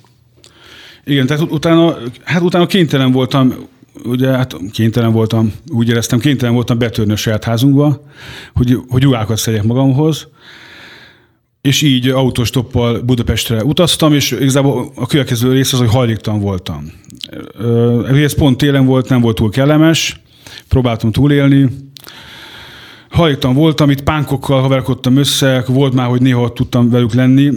[1.04, 3.54] Igen, tehát utána, hát utána kénytelen voltam
[4.04, 8.02] ugye hát kénytelen voltam, úgy éreztem, kénytelen voltam betörni a saját házunkba,
[8.54, 10.28] hogy, hogy ruhákat szedjek magamhoz,
[11.60, 16.92] és így autostoppal Budapestre utaztam, és igazából a következő rész az, hogy hajléktalan voltam.
[18.12, 20.20] Ez pont télen volt, nem volt túl kellemes,
[20.68, 21.68] próbáltam túlélni,
[23.10, 27.50] hajléktalan voltam, itt pánkokkal haverkodtam össze, volt már, hogy néha tudtam velük lenni,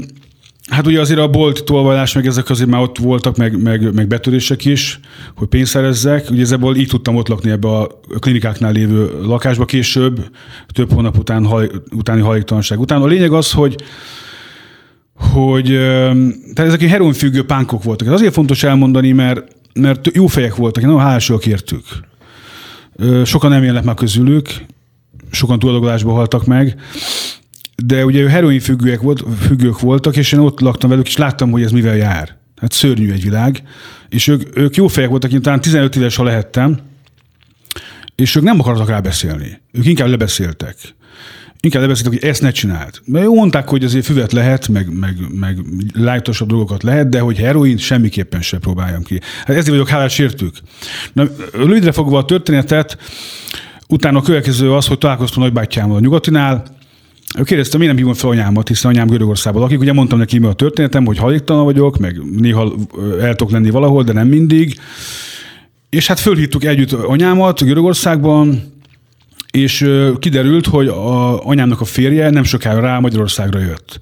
[0.70, 4.08] Hát ugye azért a bolt tolvajlás, meg ezek azért már ott voltak, meg, meg, meg
[4.08, 5.00] betörések is,
[5.36, 6.30] hogy pénzt szerezzek.
[6.30, 7.88] Ugye ebből így tudtam ott lakni ebbe a
[8.20, 10.30] klinikáknál lévő lakásba később,
[10.68, 13.02] több hónap után, haj, utáni hajléktalanság után.
[13.02, 13.76] A lényeg az, hogy
[15.18, 15.66] hogy
[16.54, 18.08] tehát ezek heroin függő pánkok voltak.
[18.08, 21.84] Ez azért fontos elmondani, mert, mert jó fejek voltak, nagyon hálásak értük.
[23.24, 24.50] Sokan nem élnek már közülük,
[25.32, 26.80] sokan túladagolásba haltak meg,
[27.76, 31.64] de ugye heroin függőek volt, függők voltak, és én ott laktam velük, és láttam, hogy
[31.64, 32.38] ez mivel jár.
[32.62, 33.64] Hát szörnyű egy világ.
[34.10, 36.80] És ők, ők jó fejek voltak, én talán 15 éves, ha lehettem,
[38.16, 39.62] és ők nem akartak rá beszélni.
[39.72, 40.76] Ők inkább lebeszéltek.
[41.60, 43.00] Inkább lebeszéltek, hogy ezt ne csináld.
[43.06, 45.58] Mert mondták, hogy azért füvet lehet, meg, meg, meg
[45.94, 49.20] lájtosabb dolgokat lehet, de hogy heroin semmiképpen se próbáljam ki.
[49.38, 50.56] Hát ezért vagyok hálás értük.
[51.14, 52.98] Na, rövidre fogva a történetet,
[53.88, 56.64] utána a következő az, hogy találkoztam nagybátyámmal a nyugatinál,
[57.44, 59.80] Kérdeztem, miért nem hívom fel anyámat, hiszen anyám Görögországban lakik.
[59.80, 62.74] Ugye mondtam neki a történetem, hogy hajléktalan vagyok, meg néha
[63.22, 64.80] el tudok lenni valahol, de nem mindig.
[65.90, 68.74] És hát fölhívtuk együtt anyámat Görögországban,
[69.52, 74.00] és kiderült, hogy a anyámnak a férje nem sokára rá Magyarországra jött.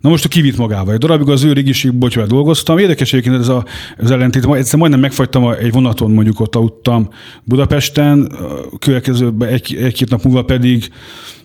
[0.00, 0.92] Na most a kivitt magával.
[0.92, 2.78] Egy darabig az ő régiségbocsával dolgoztam.
[2.78, 3.64] Érdekes egyébként ez a,
[3.98, 4.46] az ellentét.
[4.46, 7.08] Egyszer majdnem megfagytam egy vonaton, mondjuk ott aludtam
[7.44, 8.32] Budapesten,
[8.78, 10.90] következőben egy, egy-két nap múlva pedig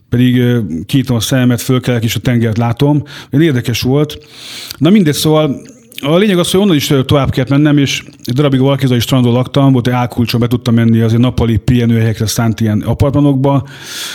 [0.09, 0.41] pedig
[0.85, 3.03] kiítom a szemet, fölkelek és a tengert látom.
[3.29, 4.17] Érdekes volt.
[4.77, 5.61] Na mindegy, szóval
[6.01, 9.33] a lényeg az, hogy onnan is tovább kellett mennem, és egy darabig a Valkézai strandon
[9.33, 13.61] laktam, volt egy álkulcsom, be tudtam menni azért nappali pihenőhelyekre szánt ilyen apartmanokba.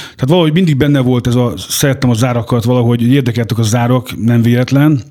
[0.03, 4.43] Tehát valahogy mindig benne volt ez a, szerettem a zárakat, valahogy érdekeltek a zárak, nem
[4.43, 5.03] véletlen.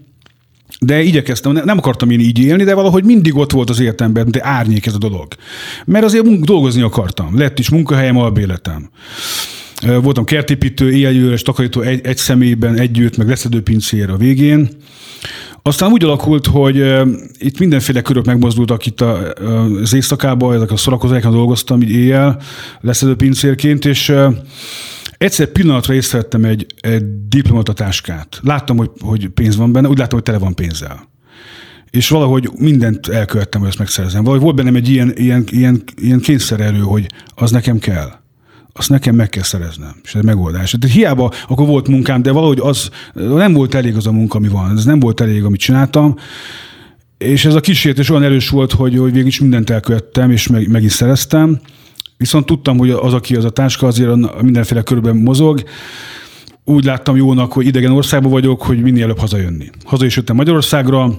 [0.80, 4.40] De igyekeztem, nem akartam én így élni, de valahogy mindig ott volt az életemben, de
[4.44, 5.28] árnyék ez a dolog.
[5.86, 7.38] Mert azért dolgozni akartam.
[7.38, 8.90] Lett is munkahelyem, albéletem.
[9.82, 14.70] Voltam kertépítő, éjjelőres, takarító egy, egy személyben együtt, meg leszedőpincér a végén.
[15.62, 16.86] Aztán úgy alakult, hogy
[17.38, 19.34] itt mindenféle körök megmozdultak itt a,
[19.82, 22.42] az éjszakában, ezek a szorakozókon dolgoztam így éjjel
[22.80, 24.34] leszedőpincérként, és uh,
[25.18, 28.40] egyszer pillanatra észrevettem egy, egy diplomatatáskát.
[28.44, 31.10] Láttam, hogy, hogy pénz van benne, úgy láttam, hogy tele van pénzzel.
[31.90, 34.24] És valahogy mindent elkövettem, hogy ezt megszerzem.
[34.24, 38.12] Valahogy volt bennem egy ilyen, ilyen, ilyen, ilyen kényszererő, hogy az nekem kell
[38.74, 40.76] azt nekem meg kell szereznem, és ez megoldás.
[40.80, 44.48] Tehát hiába akkor volt munkám, de valahogy az nem volt elég az a munka, ami
[44.48, 44.78] van.
[44.78, 46.16] Ez nem volt elég, amit csináltam.
[47.18, 50.70] És ez a kísértés olyan erős volt, hogy, hogy végig is mindent elkövettem, és meg,
[50.70, 51.60] meg is szereztem.
[52.18, 55.64] Viszont tudtam, hogy az, aki az a táska, azért mindenféle körben mozog.
[56.64, 59.70] Úgy láttam jónak, hogy idegen országban vagyok, hogy minél előbb hazajönni.
[59.84, 61.14] Haza is jöttem Magyarországra,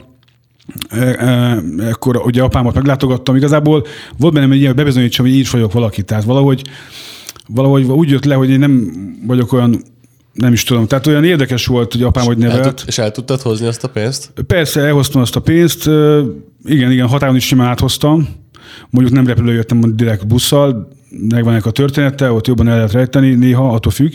[1.91, 3.37] akkor ugye apámat meglátogattam.
[3.37, 3.87] Igazából
[4.19, 6.03] volt bennem egy ilyen bebizonyítsam, hogy így vagyok valaki.
[6.03, 6.63] Tehát valahogy
[7.55, 8.93] valahogy úgy jött le, hogy én nem
[9.27, 9.83] vagyok olyan
[10.33, 10.87] nem is tudom.
[10.87, 12.65] Tehát olyan érdekes volt, hogy apám hogy nevelt.
[12.65, 14.33] El tud, és el tudtad hozni azt a pénzt?
[14.47, 15.87] Persze, elhoztam azt a pénzt.
[16.65, 18.29] Igen, igen, határon is simán áthoztam.
[18.91, 20.89] Mondjuk nem repülő jöttem direkt busszal,
[21.29, 24.13] megvan a története, ott jobban el lehet rejteni, néha, attól függ.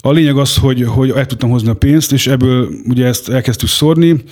[0.00, 3.68] A lényeg az, hogy, hogy el tudtam hozni a pénzt, és ebből ugye ezt elkezdtük
[3.68, 4.22] szórni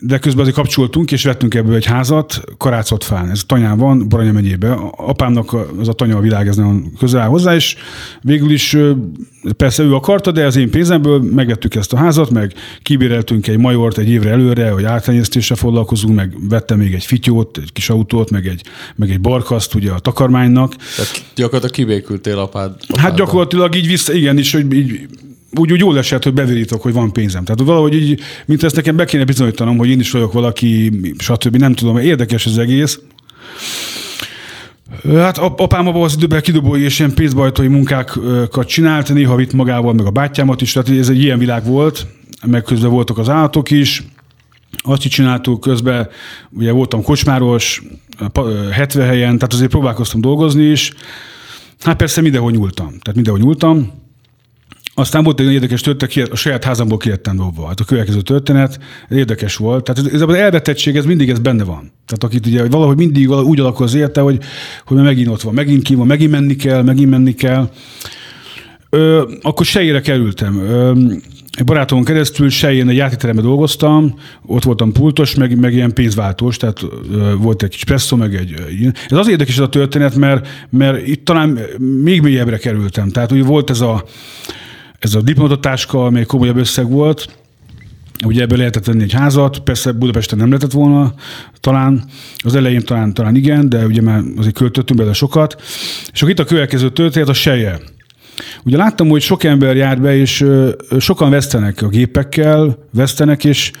[0.00, 3.30] de közben azért kapcsoltunk, és vettünk ebből egy házat Karácsotfán.
[3.30, 4.72] Ez Tanyán van, Baranya megyébe.
[4.96, 7.76] Apámnak az a Tanya a világ, ez nagyon közel áll hozzá, és
[8.20, 8.76] végül is
[9.56, 13.98] persze ő akarta, de az én pénzemből megvettük ezt a házat, meg kibéreltünk egy majort
[13.98, 18.46] egy évre előre, hogy áttenyésztéssel foglalkozunk, meg vettem még egy fityót, egy kis autót, meg
[18.46, 18.62] egy,
[18.96, 20.74] meg egy barkaszt ugye a takarmánynak.
[20.96, 23.04] Tehát gyakorlatilag kibékültél apád, apád.
[23.04, 25.08] Hát gyakorlatilag így vissza, igen, is, hogy így
[25.58, 27.44] úgy, úgy jól esett, hogy bevirítok, hogy van pénzem.
[27.44, 31.56] Tehát valahogy így, mint ezt nekem be kéne bizonyítanom, hogy én is vagyok valaki, stb.
[31.56, 33.00] Nem tudom, érdekes az egész.
[35.08, 40.06] Hát apám abban az időben kidobói és ilyen pénzbajtói munkákat csinált, néha vitt magával, meg
[40.06, 42.06] a bátyámat is, tehát ez egy ilyen világ volt,
[42.46, 44.02] meg közben voltak az állatok is.
[44.82, 46.08] Azt is csináltuk, közben
[46.50, 47.82] ugye voltam kocsmáros,
[48.70, 50.92] 70 helyen, tehát azért próbálkoztam dolgozni is.
[51.80, 52.86] Hát persze mindenhol nyúltam.
[52.86, 53.92] Tehát mindenhol nyúltam.
[54.98, 57.66] Aztán volt egy érdekes történet, a saját házamból kijöttem dobva.
[57.66, 58.78] Hát a következő történet
[59.08, 59.84] érdekes volt.
[59.84, 61.92] Tehát ez, az elvetettség, ez mindig ez benne van.
[62.06, 64.38] Tehát akit ugye valahogy mindig valahogy úgy alakul az érte, hogy,
[64.84, 67.70] hogy megint ott van, megint ki van, megint menni kell, megint menni kell.
[68.90, 70.58] Ö, akkor sejére kerültem.
[70.58, 70.92] Ö,
[71.52, 74.14] egy barátomon keresztül sején egy játékteremben dolgoztam,
[74.46, 76.82] ott voltam pultos, meg, meg ilyen pénzváltós, tehát
[77.12, 78.94] ö, volt egy kis presszó, meg egy ilyen.
[79.08, 81.58] Ez az érdekes ez a történet, mert, mert itt talán
[82.02, 83.08] még mélyebbre kerültem.
[83.08, 84.04] Tehát ugye volt ez a,
[84.98, 87.28] ez a diplomatatáska, amely komolyabb összeg volt,
[88.24, 91.14] Ugye ebből lehetett venni egy házat, persze Budapesten nem lehetett volna,
[91.60, 92.04] talán
[92.38, 95.62] az elején talán, talán igen, de ugye már azért költöttünk bele sokat.
[96.12, 97.80] És akkor itt a következő történet a seje.
[98.64, 100.44] Ugye láttam, hogy sok ember jár be, és
[100.98, 103.72] sokan vesztenek a gépekkel, vesztenek, és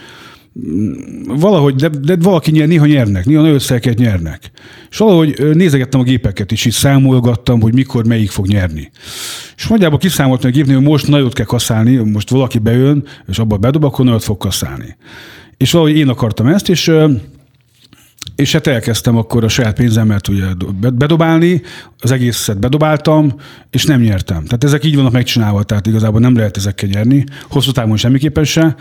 [1.26, 4.50] valahogy, de, de valaki nyer, néha nyernek, néha összeeket nyernek.
[4.90, 8.90] És valahogy nézegettem a gépeket is, így számolgattam, hogy mikor melyik fog nyerni.
[9.56, 13.56] És nagyjából kiszámoltam a gépnél, hogy most nagyot kell kaszálni, most valaki bejön, és abba
[13.56, 14.96] bedob, akkor nagyot fog kaszálni.
[15.56, 16.92] És valahogy én akartam ezt, és
[18.36, 20.44] és hát elkezdtem akkor a saját pénzemmel ugye
[20.92, 21.62] bedobálni,
[21.98, 23.34] az egészet bedobáltam,
[23.70, 24.44] és nem nyertem.
[24.44, 28.76] Tehát ezek így vannak megcsinálva, tehát igazából nem lehet ezekkel nyerni, hosszú távon semmiképpen se.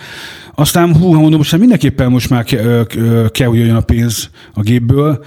[0.55, 2.86] Aztán hú, mondom, most mindenképpen most már kell,
[3.31, 5.25] kell, hogy jöjjön a pénz a gépből.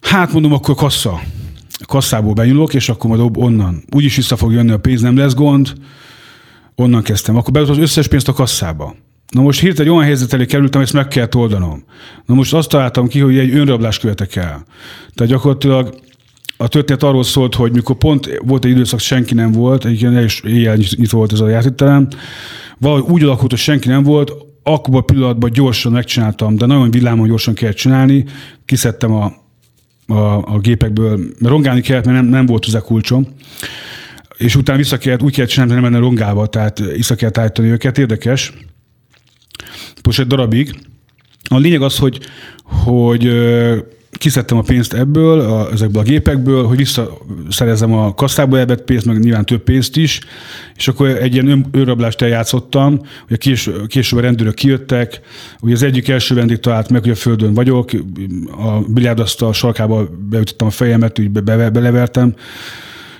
[0.00, 1.20] Hát mondom, akkor kassa.
[1.86, 3.84] Kasszából benyúlok, és akkor majd onnan.
[3.94, 5.72] Úgyis vissza fog jönni a pénz, nem lesz gond.
[6.74, 7.36] Onnan kezdtem.
[7.36, 8.94] Akkor beadott az összes pénzt a kasszába.
[9.30, 11.84] Na most hirtelen egy olyan helyzet elé kerültem, ezt meg kell oldanom.
[12.26, 14.64] Na most azt találtam ki, hogy egy önrablás követek el.
[15.14, 15.94] Tehát gyakorlatilag
[16.56, 20.40] a történet arról szólt, hogy mikor pont volt egy időszak, senki nem volt, egyébként is
[20.40, 22.08] éjjel nyitva volt ez a játékterem,
[22.78, 27.28] valahogy úgy alakult, hogy senki nem volt, akkor a pillanatban gyorsan megcsináltam, de nagyon villámon
[27.28, 28.24] gyorsan kell csinálni,
[28.64, 29.32] kiszedtem a,
[30.06, 33.26] a, a gépekből, mert rongálni kellett, mert nem, nem volt hozzá kulcsom,
[34.36, 37.68] és utána vissza kellett, úgy kellett csinálni, hogy nem lenne rongálva, tehát vissza kellett állítani
[37.68, 38.52] őket, érdekes
[40.02, 40.80] most egy darabig.
[41.48, 42.20] A lényeg az, hogy,
[42.62, 43.30] hogy
[44.16, 49.18] kiszedtem a pénzt ebből, a, ezekből a gépekből, hogy visszaszerezem a kasszába elvett pénzt, meg
[49.18, 50.20] nyilván több pénzt is,
[50.76, 55.20] és akkor egy ilyen önrablást eljátszottam, hogy kés, később a rendőrök kijöttek,
[55.60, 57.90] ugye az egyik első vendég talált meg, hogy a földön vagyok,
[58.58, 62.34] a biliárdasztal sarkába beütöttem a fejemet, úgy be, be, belevertem,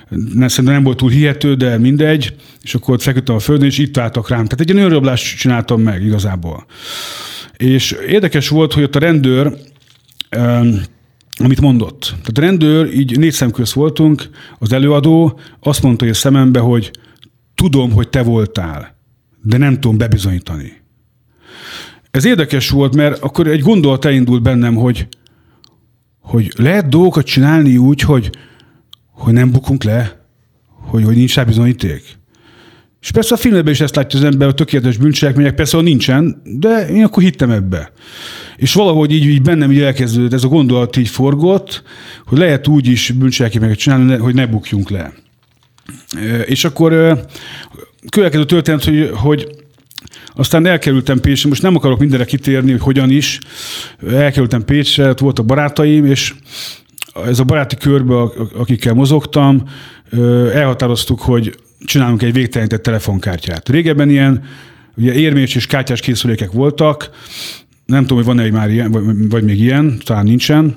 [0.09, 3.97] nem, szerintem nem volt túl hihető, de mindegy, és akkor feküdtem a földön, és itt
[3.97, 4.43] álltak rám.
[4.43, 6.65] Tehát egy ilyen önrablást csináltam meg igazából.
[7.57, 9.57] És érdekes volt, hogy ott a rendőr,
[10.37, 10.81] um,
[11.37, 12.01] amit mondott.
[12.09, 16.91] Tehát a rendőr, így négy szemköz voltunk, az előadó azt mondta hogy a szemembe, hogy
[17.55, 18.95] tudom, hogy te voltál,
[19.41, 20.81] de nem tudom bebizonyítani.
[22.11, 25.07] Ez érdekes volt, mert akkor egy gondolat elindult bennem, hogy,
[26.19, 28.29] hogy lehet dolgokat csinálni úgy, hogy
[29.17, 30.25] hogy nem bukunk le,
[30.69, 32.03] hogy, hogy nincs rá bizonyíték.
[33.01, 36.87] És persze a filmben is ezt látja az ember, a tökéletes bűncselekmények, persze, nincsen, de
[36.87, 37.91] én akkor hittem ebbe.
[38.55, 41.83] És valahogy így, így bennem így elkezdődött, ez a gondolat így forgott,
[42.25, 45.13] hogy lehet úgy is bűncselekményeket csinálni, hogy ne bukjunk le.
[46.45, 47.19] És akkor
[48.09, 49.47] következő történet, hogy, hogy
[50.33, 53.39] aztán elkerültem Pécsre, most nem akarok mindenre kitérni, hogy hogyan is.
[54.11, 56.33] Elkerültem Pécsre, ott voltak barátaim, és
[57.25, 58.15] ez a baráti körbe,
[58.57, 59.63] akikkel mozogtam,
[60.53, 63.69] elhatároztuk, hogy csinálunk egy végtelenített telefonkártyát.
[63.69, 64.43] Régebben ilyen
[64.97, 67.09] ugye érmés és kártyás készülékek voltak,
[67.85, 70.75] nem tudom, hogy van-e már ilyen, vagy, vagy még ilyen, talán nincsen,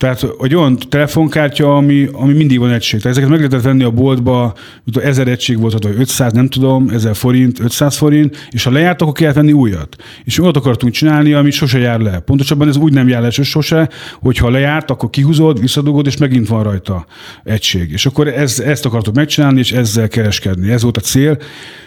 [0.00, 3.00] tehát egy olyan telefonkártya, ami, ami mindig van egység.
[3.00, 6.88] Tehát ezeket meg lehetett venni a boltba, mint 1000 egység volt, vagy 500, nem tudom,
[6.88, 9.96] 1000 forint, 500 forint, és ha lejárt, akkor kellett venni újat.
[10.24, 12.18] És olyat akartunk csinálni, ami sose jár le.
[12.18, 13.88] Pontosabban ez úgy nem jár le sose,
[14.20, 17.06] hogy ha lejárt, akkor kihúzod, visszadugod, és megint van rajta
[17.44, 17.90] egység.
[17.90, 20.70] És akkor ez, ezt akartuk megcsinálni, és ezzel kereskedni.
[20.70, 21.38] Ez volt a cél.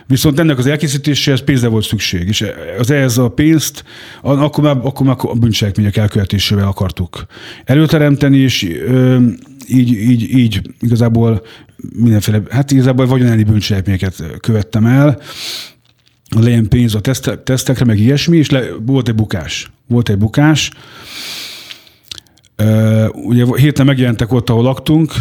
[0.08, 2.46] Viszont ennek az elkészítéséhez pénzre volt szükség, és
[2.80, 3.84] az ehhez a pénzt
[4.22, 7.26] akkor már, akkor már a bűncselekmények elkövetésével akartuk
[7.66, 9.20] előteremteni, és ö,
[9.68, 11.42] így, így, így igazából
[11.96, 15.20] mindenféle, hát igazából vagyonelni bűncselekményeket követtem el,
[16.40, 17.00] legyen pénz a
[17.44, 19.72] tesztekre, meg ilyesmi, és le, volt egy bukás.
[19.88, 20.72] Volt egy bukás.
[22.58, 25.14] Uh, ugye héten megjelentek ott, ahol laktunk.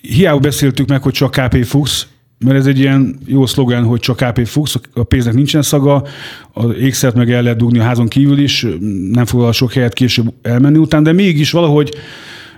[0.00, 2.06] Hiába beszéltük meg, hogy csak KP Fuchs,
[2.42, 6.04] mert ez egy ilyen jó szlogen, hogy csak KP Fuchs, a pénznek nincsen szaga,
[6.52, 8.66] az ékszert meg el lehet dugni a házon kívül is,
[9.10, 11.94] nem foglal sok helyet később elmenni után, de mégis valahogy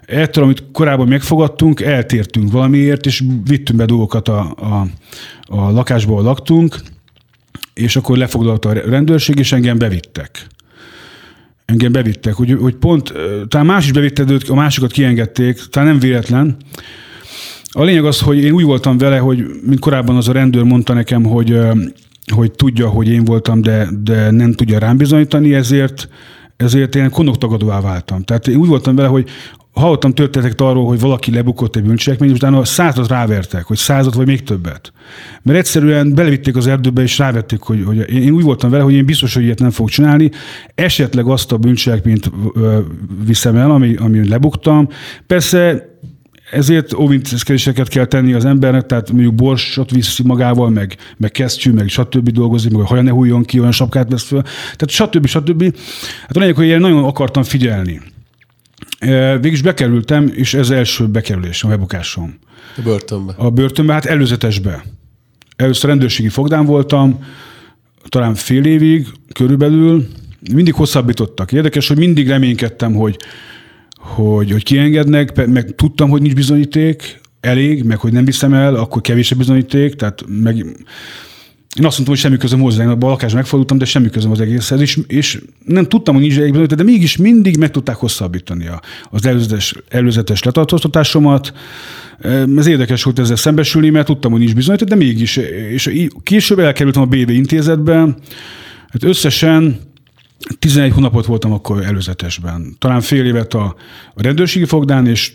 [0.07, 4.87] ettől, amit korábban megfogadtunk, eltértünk valamiért, és vittünk be dolgokat a, a,
[5.43, 6.77] a lakásból laktunk,
[7.75, 10.47] és akkor lefoglalta a rendőrség, és engem bevittek.
[11.65, 13.13] engem bevittek, hogy, hogy pont,
[13.49, 16.57] talán más is bevittek, a másikat kiengedték, talán nem véletlen.
[17.77, 20.93] A lényeg az, hogy én úgy voltam vele, hogy mint korábban az a rendőr mondta
[20.93, 21.59] nekem, hogy,
[22.35, 26.09] hogy tudja, hogy én voltam, de, de nem tudja rám bizonyítani, ezért
[26.57, 28.23] ezért én konoktagadóvá váltam.
[28.23, 29.29] Tehát én úgy voltam vele, hogy
[29.73, 34.43] hallottam történetek arról, hogy valaki lebukott egy bűncselekményt, utána százat rávertek, hogy százat vagy még
[34.43, 34.93] többet.
[35.43, 39.05] Mert egyszerűen belevitték az erdőbe, és rávették, hogy, hogy én úgy voltam vele, hogy én
[39.05, 40.31] biztos, hogy ilyet nem fogok csinálni.
[40.75, 42.31] Esetleg azt a bűncselekményt
[43.25, 44.89] viszem el, ami, ami lebuktam.
[45.27, 45.89] Persze
[46.51, 51.89] ezért óvintézkedéseket kell tenni az embernek, tehát mondjuk borsot visz magával, meg, meg kesztyű, meg
[51.89, 52.29] stb.
[52.29, 54.43] dolgozik, meg a haja ne hújjon ki, olyan sapkát vesz föl.
[54.77, 55.27] Tehát stb.
[55.27, 55.77] stb.
[56.21, 58.01] Hát a lényeg, hogy én nagyon akartam figyelni.
[59.41, 62.39] Végülis bekerültem, és ez első bekerülésem, bebukásom.
[62.77, 63.33] A börtönbe.
[63.37, 64.85] A börtönbe, hát előzetesbe.
[65.57, 67.19] Először rendőrségi fogdán voltam,
[68.09, 70.07] talán fél évig körülbelül,
[70.53, 71.53] mindig hosszabbítottak.
[71.53, 73.17] Érdekes, hogy mindig reménykedtem, hogy,
[74.05, 79.03] hogy, hogy kiengednek, meg tudtam, hogy nincs bizonyíték, elég, meg hogy nem viszem el, akkor
[79.03, 83.79] kevés bizonyíték, tehát meg én azt mondtam, hogy semmi közöm hozzá, én a lakásban megfordultam,
[83.79, 87.17] de semmi közöm az egészhez, és, és nem tudtam, hogy nincs elég bizonyíték, de mégis
[87.17, 88.71] mindig meg tudták hosszabbítani
[89.11, 91.53] az előzetes, előzetes letartóztatásomat.
[92.57, 95.37] Ez érdekes volt ezzel szembesülni, mert tudtam, hogy nincs bizonyíték, de mégis.
[95.71, 95.91] És
[96.23, 97.95] később elkerültem a BV intézetbe,
[98.89, 99.79] hát összesen
[100.59, 102.77] 11 hónapot voltam akkor előzetesben.
[102.79, 103.77] Talán fél évet a,
[104.15, 105.33] a rendőrségi fogdán, és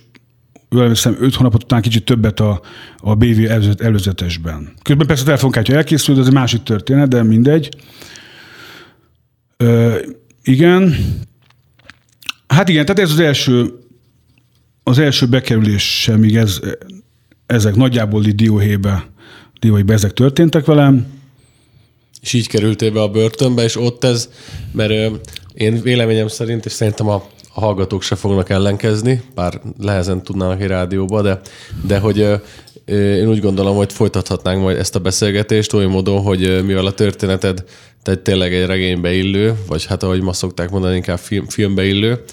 [0.69, 2.61] emlékszem, öt hónapot után kicsit többet a,
[2.97, 4.73] a BV előzet, előzetesben.
[4.81, 7.69] Közben persze a telefonkártya elkészült, ez egy másik történet, de mindegy.
[9.57, 9.95] Ö,
[10.43, 10.95] igen.
[12.47, 13.73] Hát igen, tehát ez az első,
[14.83, 16.59] az első bekerülés semig ez,
[17.45, 19.07] ezek nagyjából dióhébe,
[19.59, 21.18] dióhébe ezek történtek velem.
[22.21, 24.29] És így kerültél be a börtönbe, és ott ez,
[24.71, 25.21] mert
[25.53, 30.67] én véleményem szerint, és szerintem a a hallgatók se fognak ellenkezni, bár lehezen tudnának egy
[30.67, 31.39] rádióba, de,
[31.87, 32.17] de hogy
[32.85, 37.63] én úgy gondolom, hogy folytathatnánk majd ezt a beszélgetést oly módon, hogy mivel a történeted
[38.03, 42.23] te tényleg egy regénybe illő, vagy hát ahogy ma szokták mondani, inkább film, filmbe illő,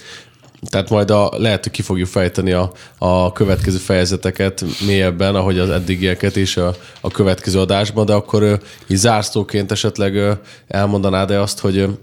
[0.62, 5.70] tehát majd a, lehet, hogy ki fogjuk fejteni a, a következő fejezeteket mélyebben, ahogy az
[5.70, 11.98] eddigieket és a, a következő adásban, de akkor így zárszóként esetleg elmondanád-e azt, hogy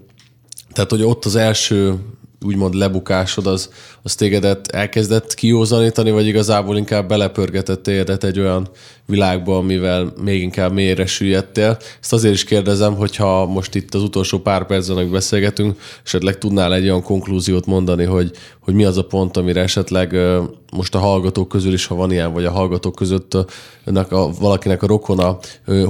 [0.74, 1.96] tehát, hogy ott az első
[2.46, 3.70] úgymond lebukásod, az,
[4.02, 8.70] az tégedet elkezdett kiózanítani, vagy igazából inkább belepörgetett tégedet egy olyan
[9.06, 11.78] világba, amivel még inkább mélyre süllyedtél.
[12.02, 16.84] Ezt azért is kérdezem, hogyha most itt az utolsó pár percben, beszélgetünk, esetleg tudnál egy
[16.84, 20.16] olyan konklúziót mondani, hogy, hogy mi az a pont, amire esetleg
[20.72, 23.38] most a hallgatók közül is, ha van ilyen, vagy a hallgatók között
[23.84, 25.38] önnek a, valakinek a rokona,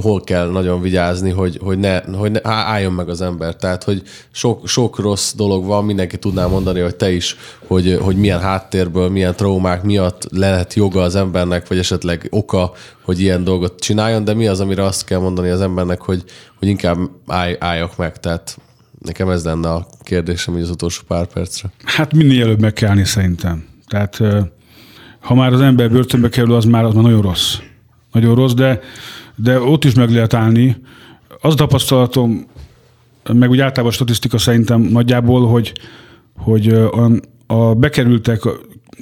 [0.00, 3.56] hol kell nagyon vigyázni, hogy, hogy, ne, hogy ne, álljon meg az ember.
[3.56, 7.36] Tehát, hogy sok, sok rossz dolog van, mindenki tudná mondani, hogy te is,
[7.66, 12.72] hogy, hogy milyen háttérből, milyen traumák miatt lehet joga az embernek, vagy esetleg oka,
[13.04, 16.24] hogy ilyen dolgot csináljon, de mi az, amire azt kell mondani az embernek, hogy,
[16.58, 18.20] hogy inkább állj, álljak meg.
[18.20, 18.58] Tehát
[18.98, 21.70] nekem ez lenne a kérdésem az utolsó pár percre.
[21.84, 23.64] Hát minél előbb meg kell állni szerintem.
[23.86, 24.20] Tehát
[25.20, 27.56] ha már az ember börtönbe kerül, az már, az már nagyon rossz.
[28.12, 28.80] Nagyon rossz, de,
[29.36, 30.76] de ott is meg lehet állni.
[31.40, 32.46] Az tapasztalatom,
[33.32, 35.72] meg úgy általában a statisztika szerintem nagyjából, hogy,
[36.36, 37.10] hogy a,
[37.46, 38.42] a bekerültek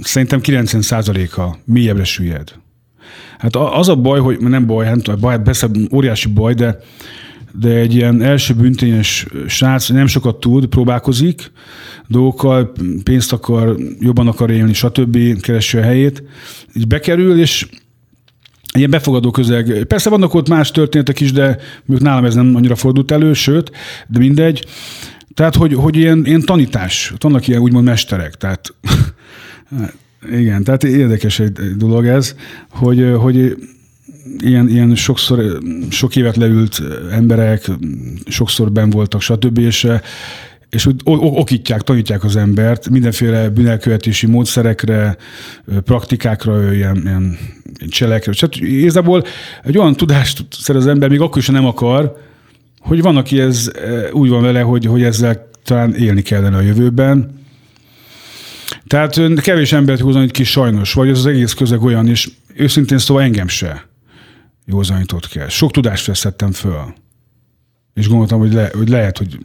[0.00, 2.61] szerintem 90%-a mélyebbre süllyed.
[3.38, 6.78] Hát az a baj, hogy nem baj, hát baj, hát persze óriási baj, de,
[7.60, 11.52] de egy ilyen első büntényes srác nem sokat tud, próbálkozik
[12.08, 15.40] dolgokkal, pénzt akar, jobban akar élni, stb.
[15.40, 16.22] keresi a helyét.
[16.74, 17.66] Így bekerül, és
[18.74, 19.84] ilyen befogadó közeg.
[19.84, 23.70] Persze vannak ott más történetek is, de nálam ez nem annyira fordult elő, sőt,
[24.08, 24.66] de mindegy.
[25.34, 28.74] Tehát, hogy, hogy ilyen, ilyen tanítás, vannak ilyen úgymond mesterek, tehát
[30.30, 32.34] igen, tehát érdekes egy dolog ez,
[32.70, 33.56] hogy, hogy
[34.38, 35.58] ilyen, ilyen sokszor,
[35.90, 37.70] sok évet leült emberek,
[38.26, 39.58] sokszor ben voltak, stb.
[39.58, 39.88] És,
[40.70, 45.16] és okítják, tanítják az embert mindenféle bűnelkövetési módszerekre,
[45.84, 47.38] praktikákra, ilyen, ilyen
[47.88, 48.32] cselekre.
[48.32, 49.24] Tehát igazából
[49.62, 52.16] egy olyan tudást szerez az ember, még akkor is, ha nem akar,
[52.80, 53.70] hogy van, aki ez
[54.12, 57.41] úgy van vele, hogy, hogy ezzel talán élni kellene a jövőben,
[58.86, 63.22] tehát kevés embert józanít ki sajnos, vagy az, az egész közeg olyan, és őszintén szóval
[63.22, 63.88] engem se
[64.66, 65.48] józanított kell.
[65.48, 66.94] Sok tudást veszettem föl.
[67.94, 69.38] És gondoltam, hogy, le, hogy lehet, hogy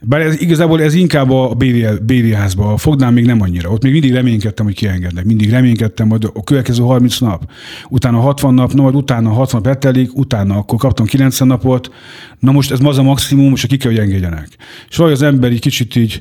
[0.00, 1.54] bár ez, igazából ez inkább a
[2.02, 3.70] BV, házba, a fognám még nem annyira.
[3.70, 5.24] Ott még mindig reménykedtem, hogy kiengednek.
[5.24, 7.50] Mindig reménykedtem, hogy a következő 30 nap,
[7.88, 11.90] utána 60 nap, no, majd utána 60 nap letelik, utána akkor kaptam 90 napot.
[12.38, 14.48] Na most ez az a maximum, és ki kell, hogy engedjenek.
[14.88, 16.20] És valahogy az ember egy kicsit így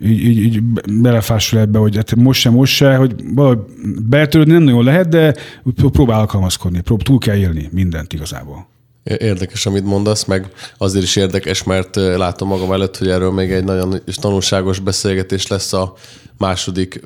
[0.00, 0.62] így, így, így
[1.00, 3.58] belefásul ebbe, hogy hát most sem, most se, hogy valahogy
[4.02, 5.34] beltörődni nem nagyon lehet, de
[5.74, 8.66] próbál alkalmazkodni, prób- túl kell élni mindent igazából.
[9.04, 13.64] Érdekes, amit mondasz, meg azért is érdekes, mert látom magam előtt, hogy erről még egy
[13.64, 15.94] nagyon tanulságos beszélgetés lesz a
[16.38, 17.00] második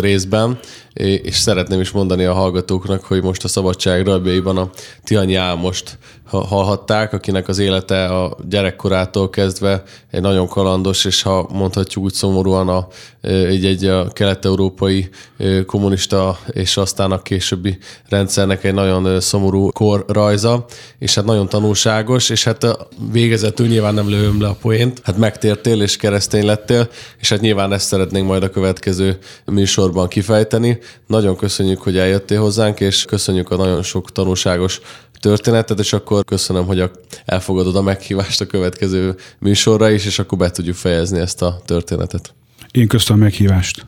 [0.00, 0.58] részben,
[0.92, 4.70] és szeretném is mondani a hallgatóknak, hogy most a Szabadság rabjaiban a
[5.04, 12.04] Tihanyi Álmost hallhatták, akinek az élete a gyerekkorától kezdve egy nagyon kalandos, és ha mondhatjuk
[12.04, 12.86] úgy szomorúan a,
[13.20, 15.08] egy, egy a kelet-európai
[15.66, 17.78] kommunista, és aztán a későbbi
[18.08, 20.64] rendszernek egy nagyon szomorú korrajza,
[20.98, 22.66] és hát nagyon tanulságos, és hát
[23.12, 26.88] végezetül nyilván nem lőm le a poént, hát megtértél és keresztény lettél,
[27.20, 28.50] és hát nyilván ezt szeretnénk majd a
[28.80, 30.78] következő műsorban kifejteni.
[31.06, 34.80] Nagyon köszönjük, hogy eljöttél hozzánk, és köszönjük a nagyon sok tanulságos
[35.20, 36.90] történetet, és akkor köszönöm, hogy
[37.24, 42.34] elfogadod a meghívást a következő műsorra is, és akkor be tudjuk fejezni ezt a történetet.
[42.70, 43.86] Én köszönöm a meghívást.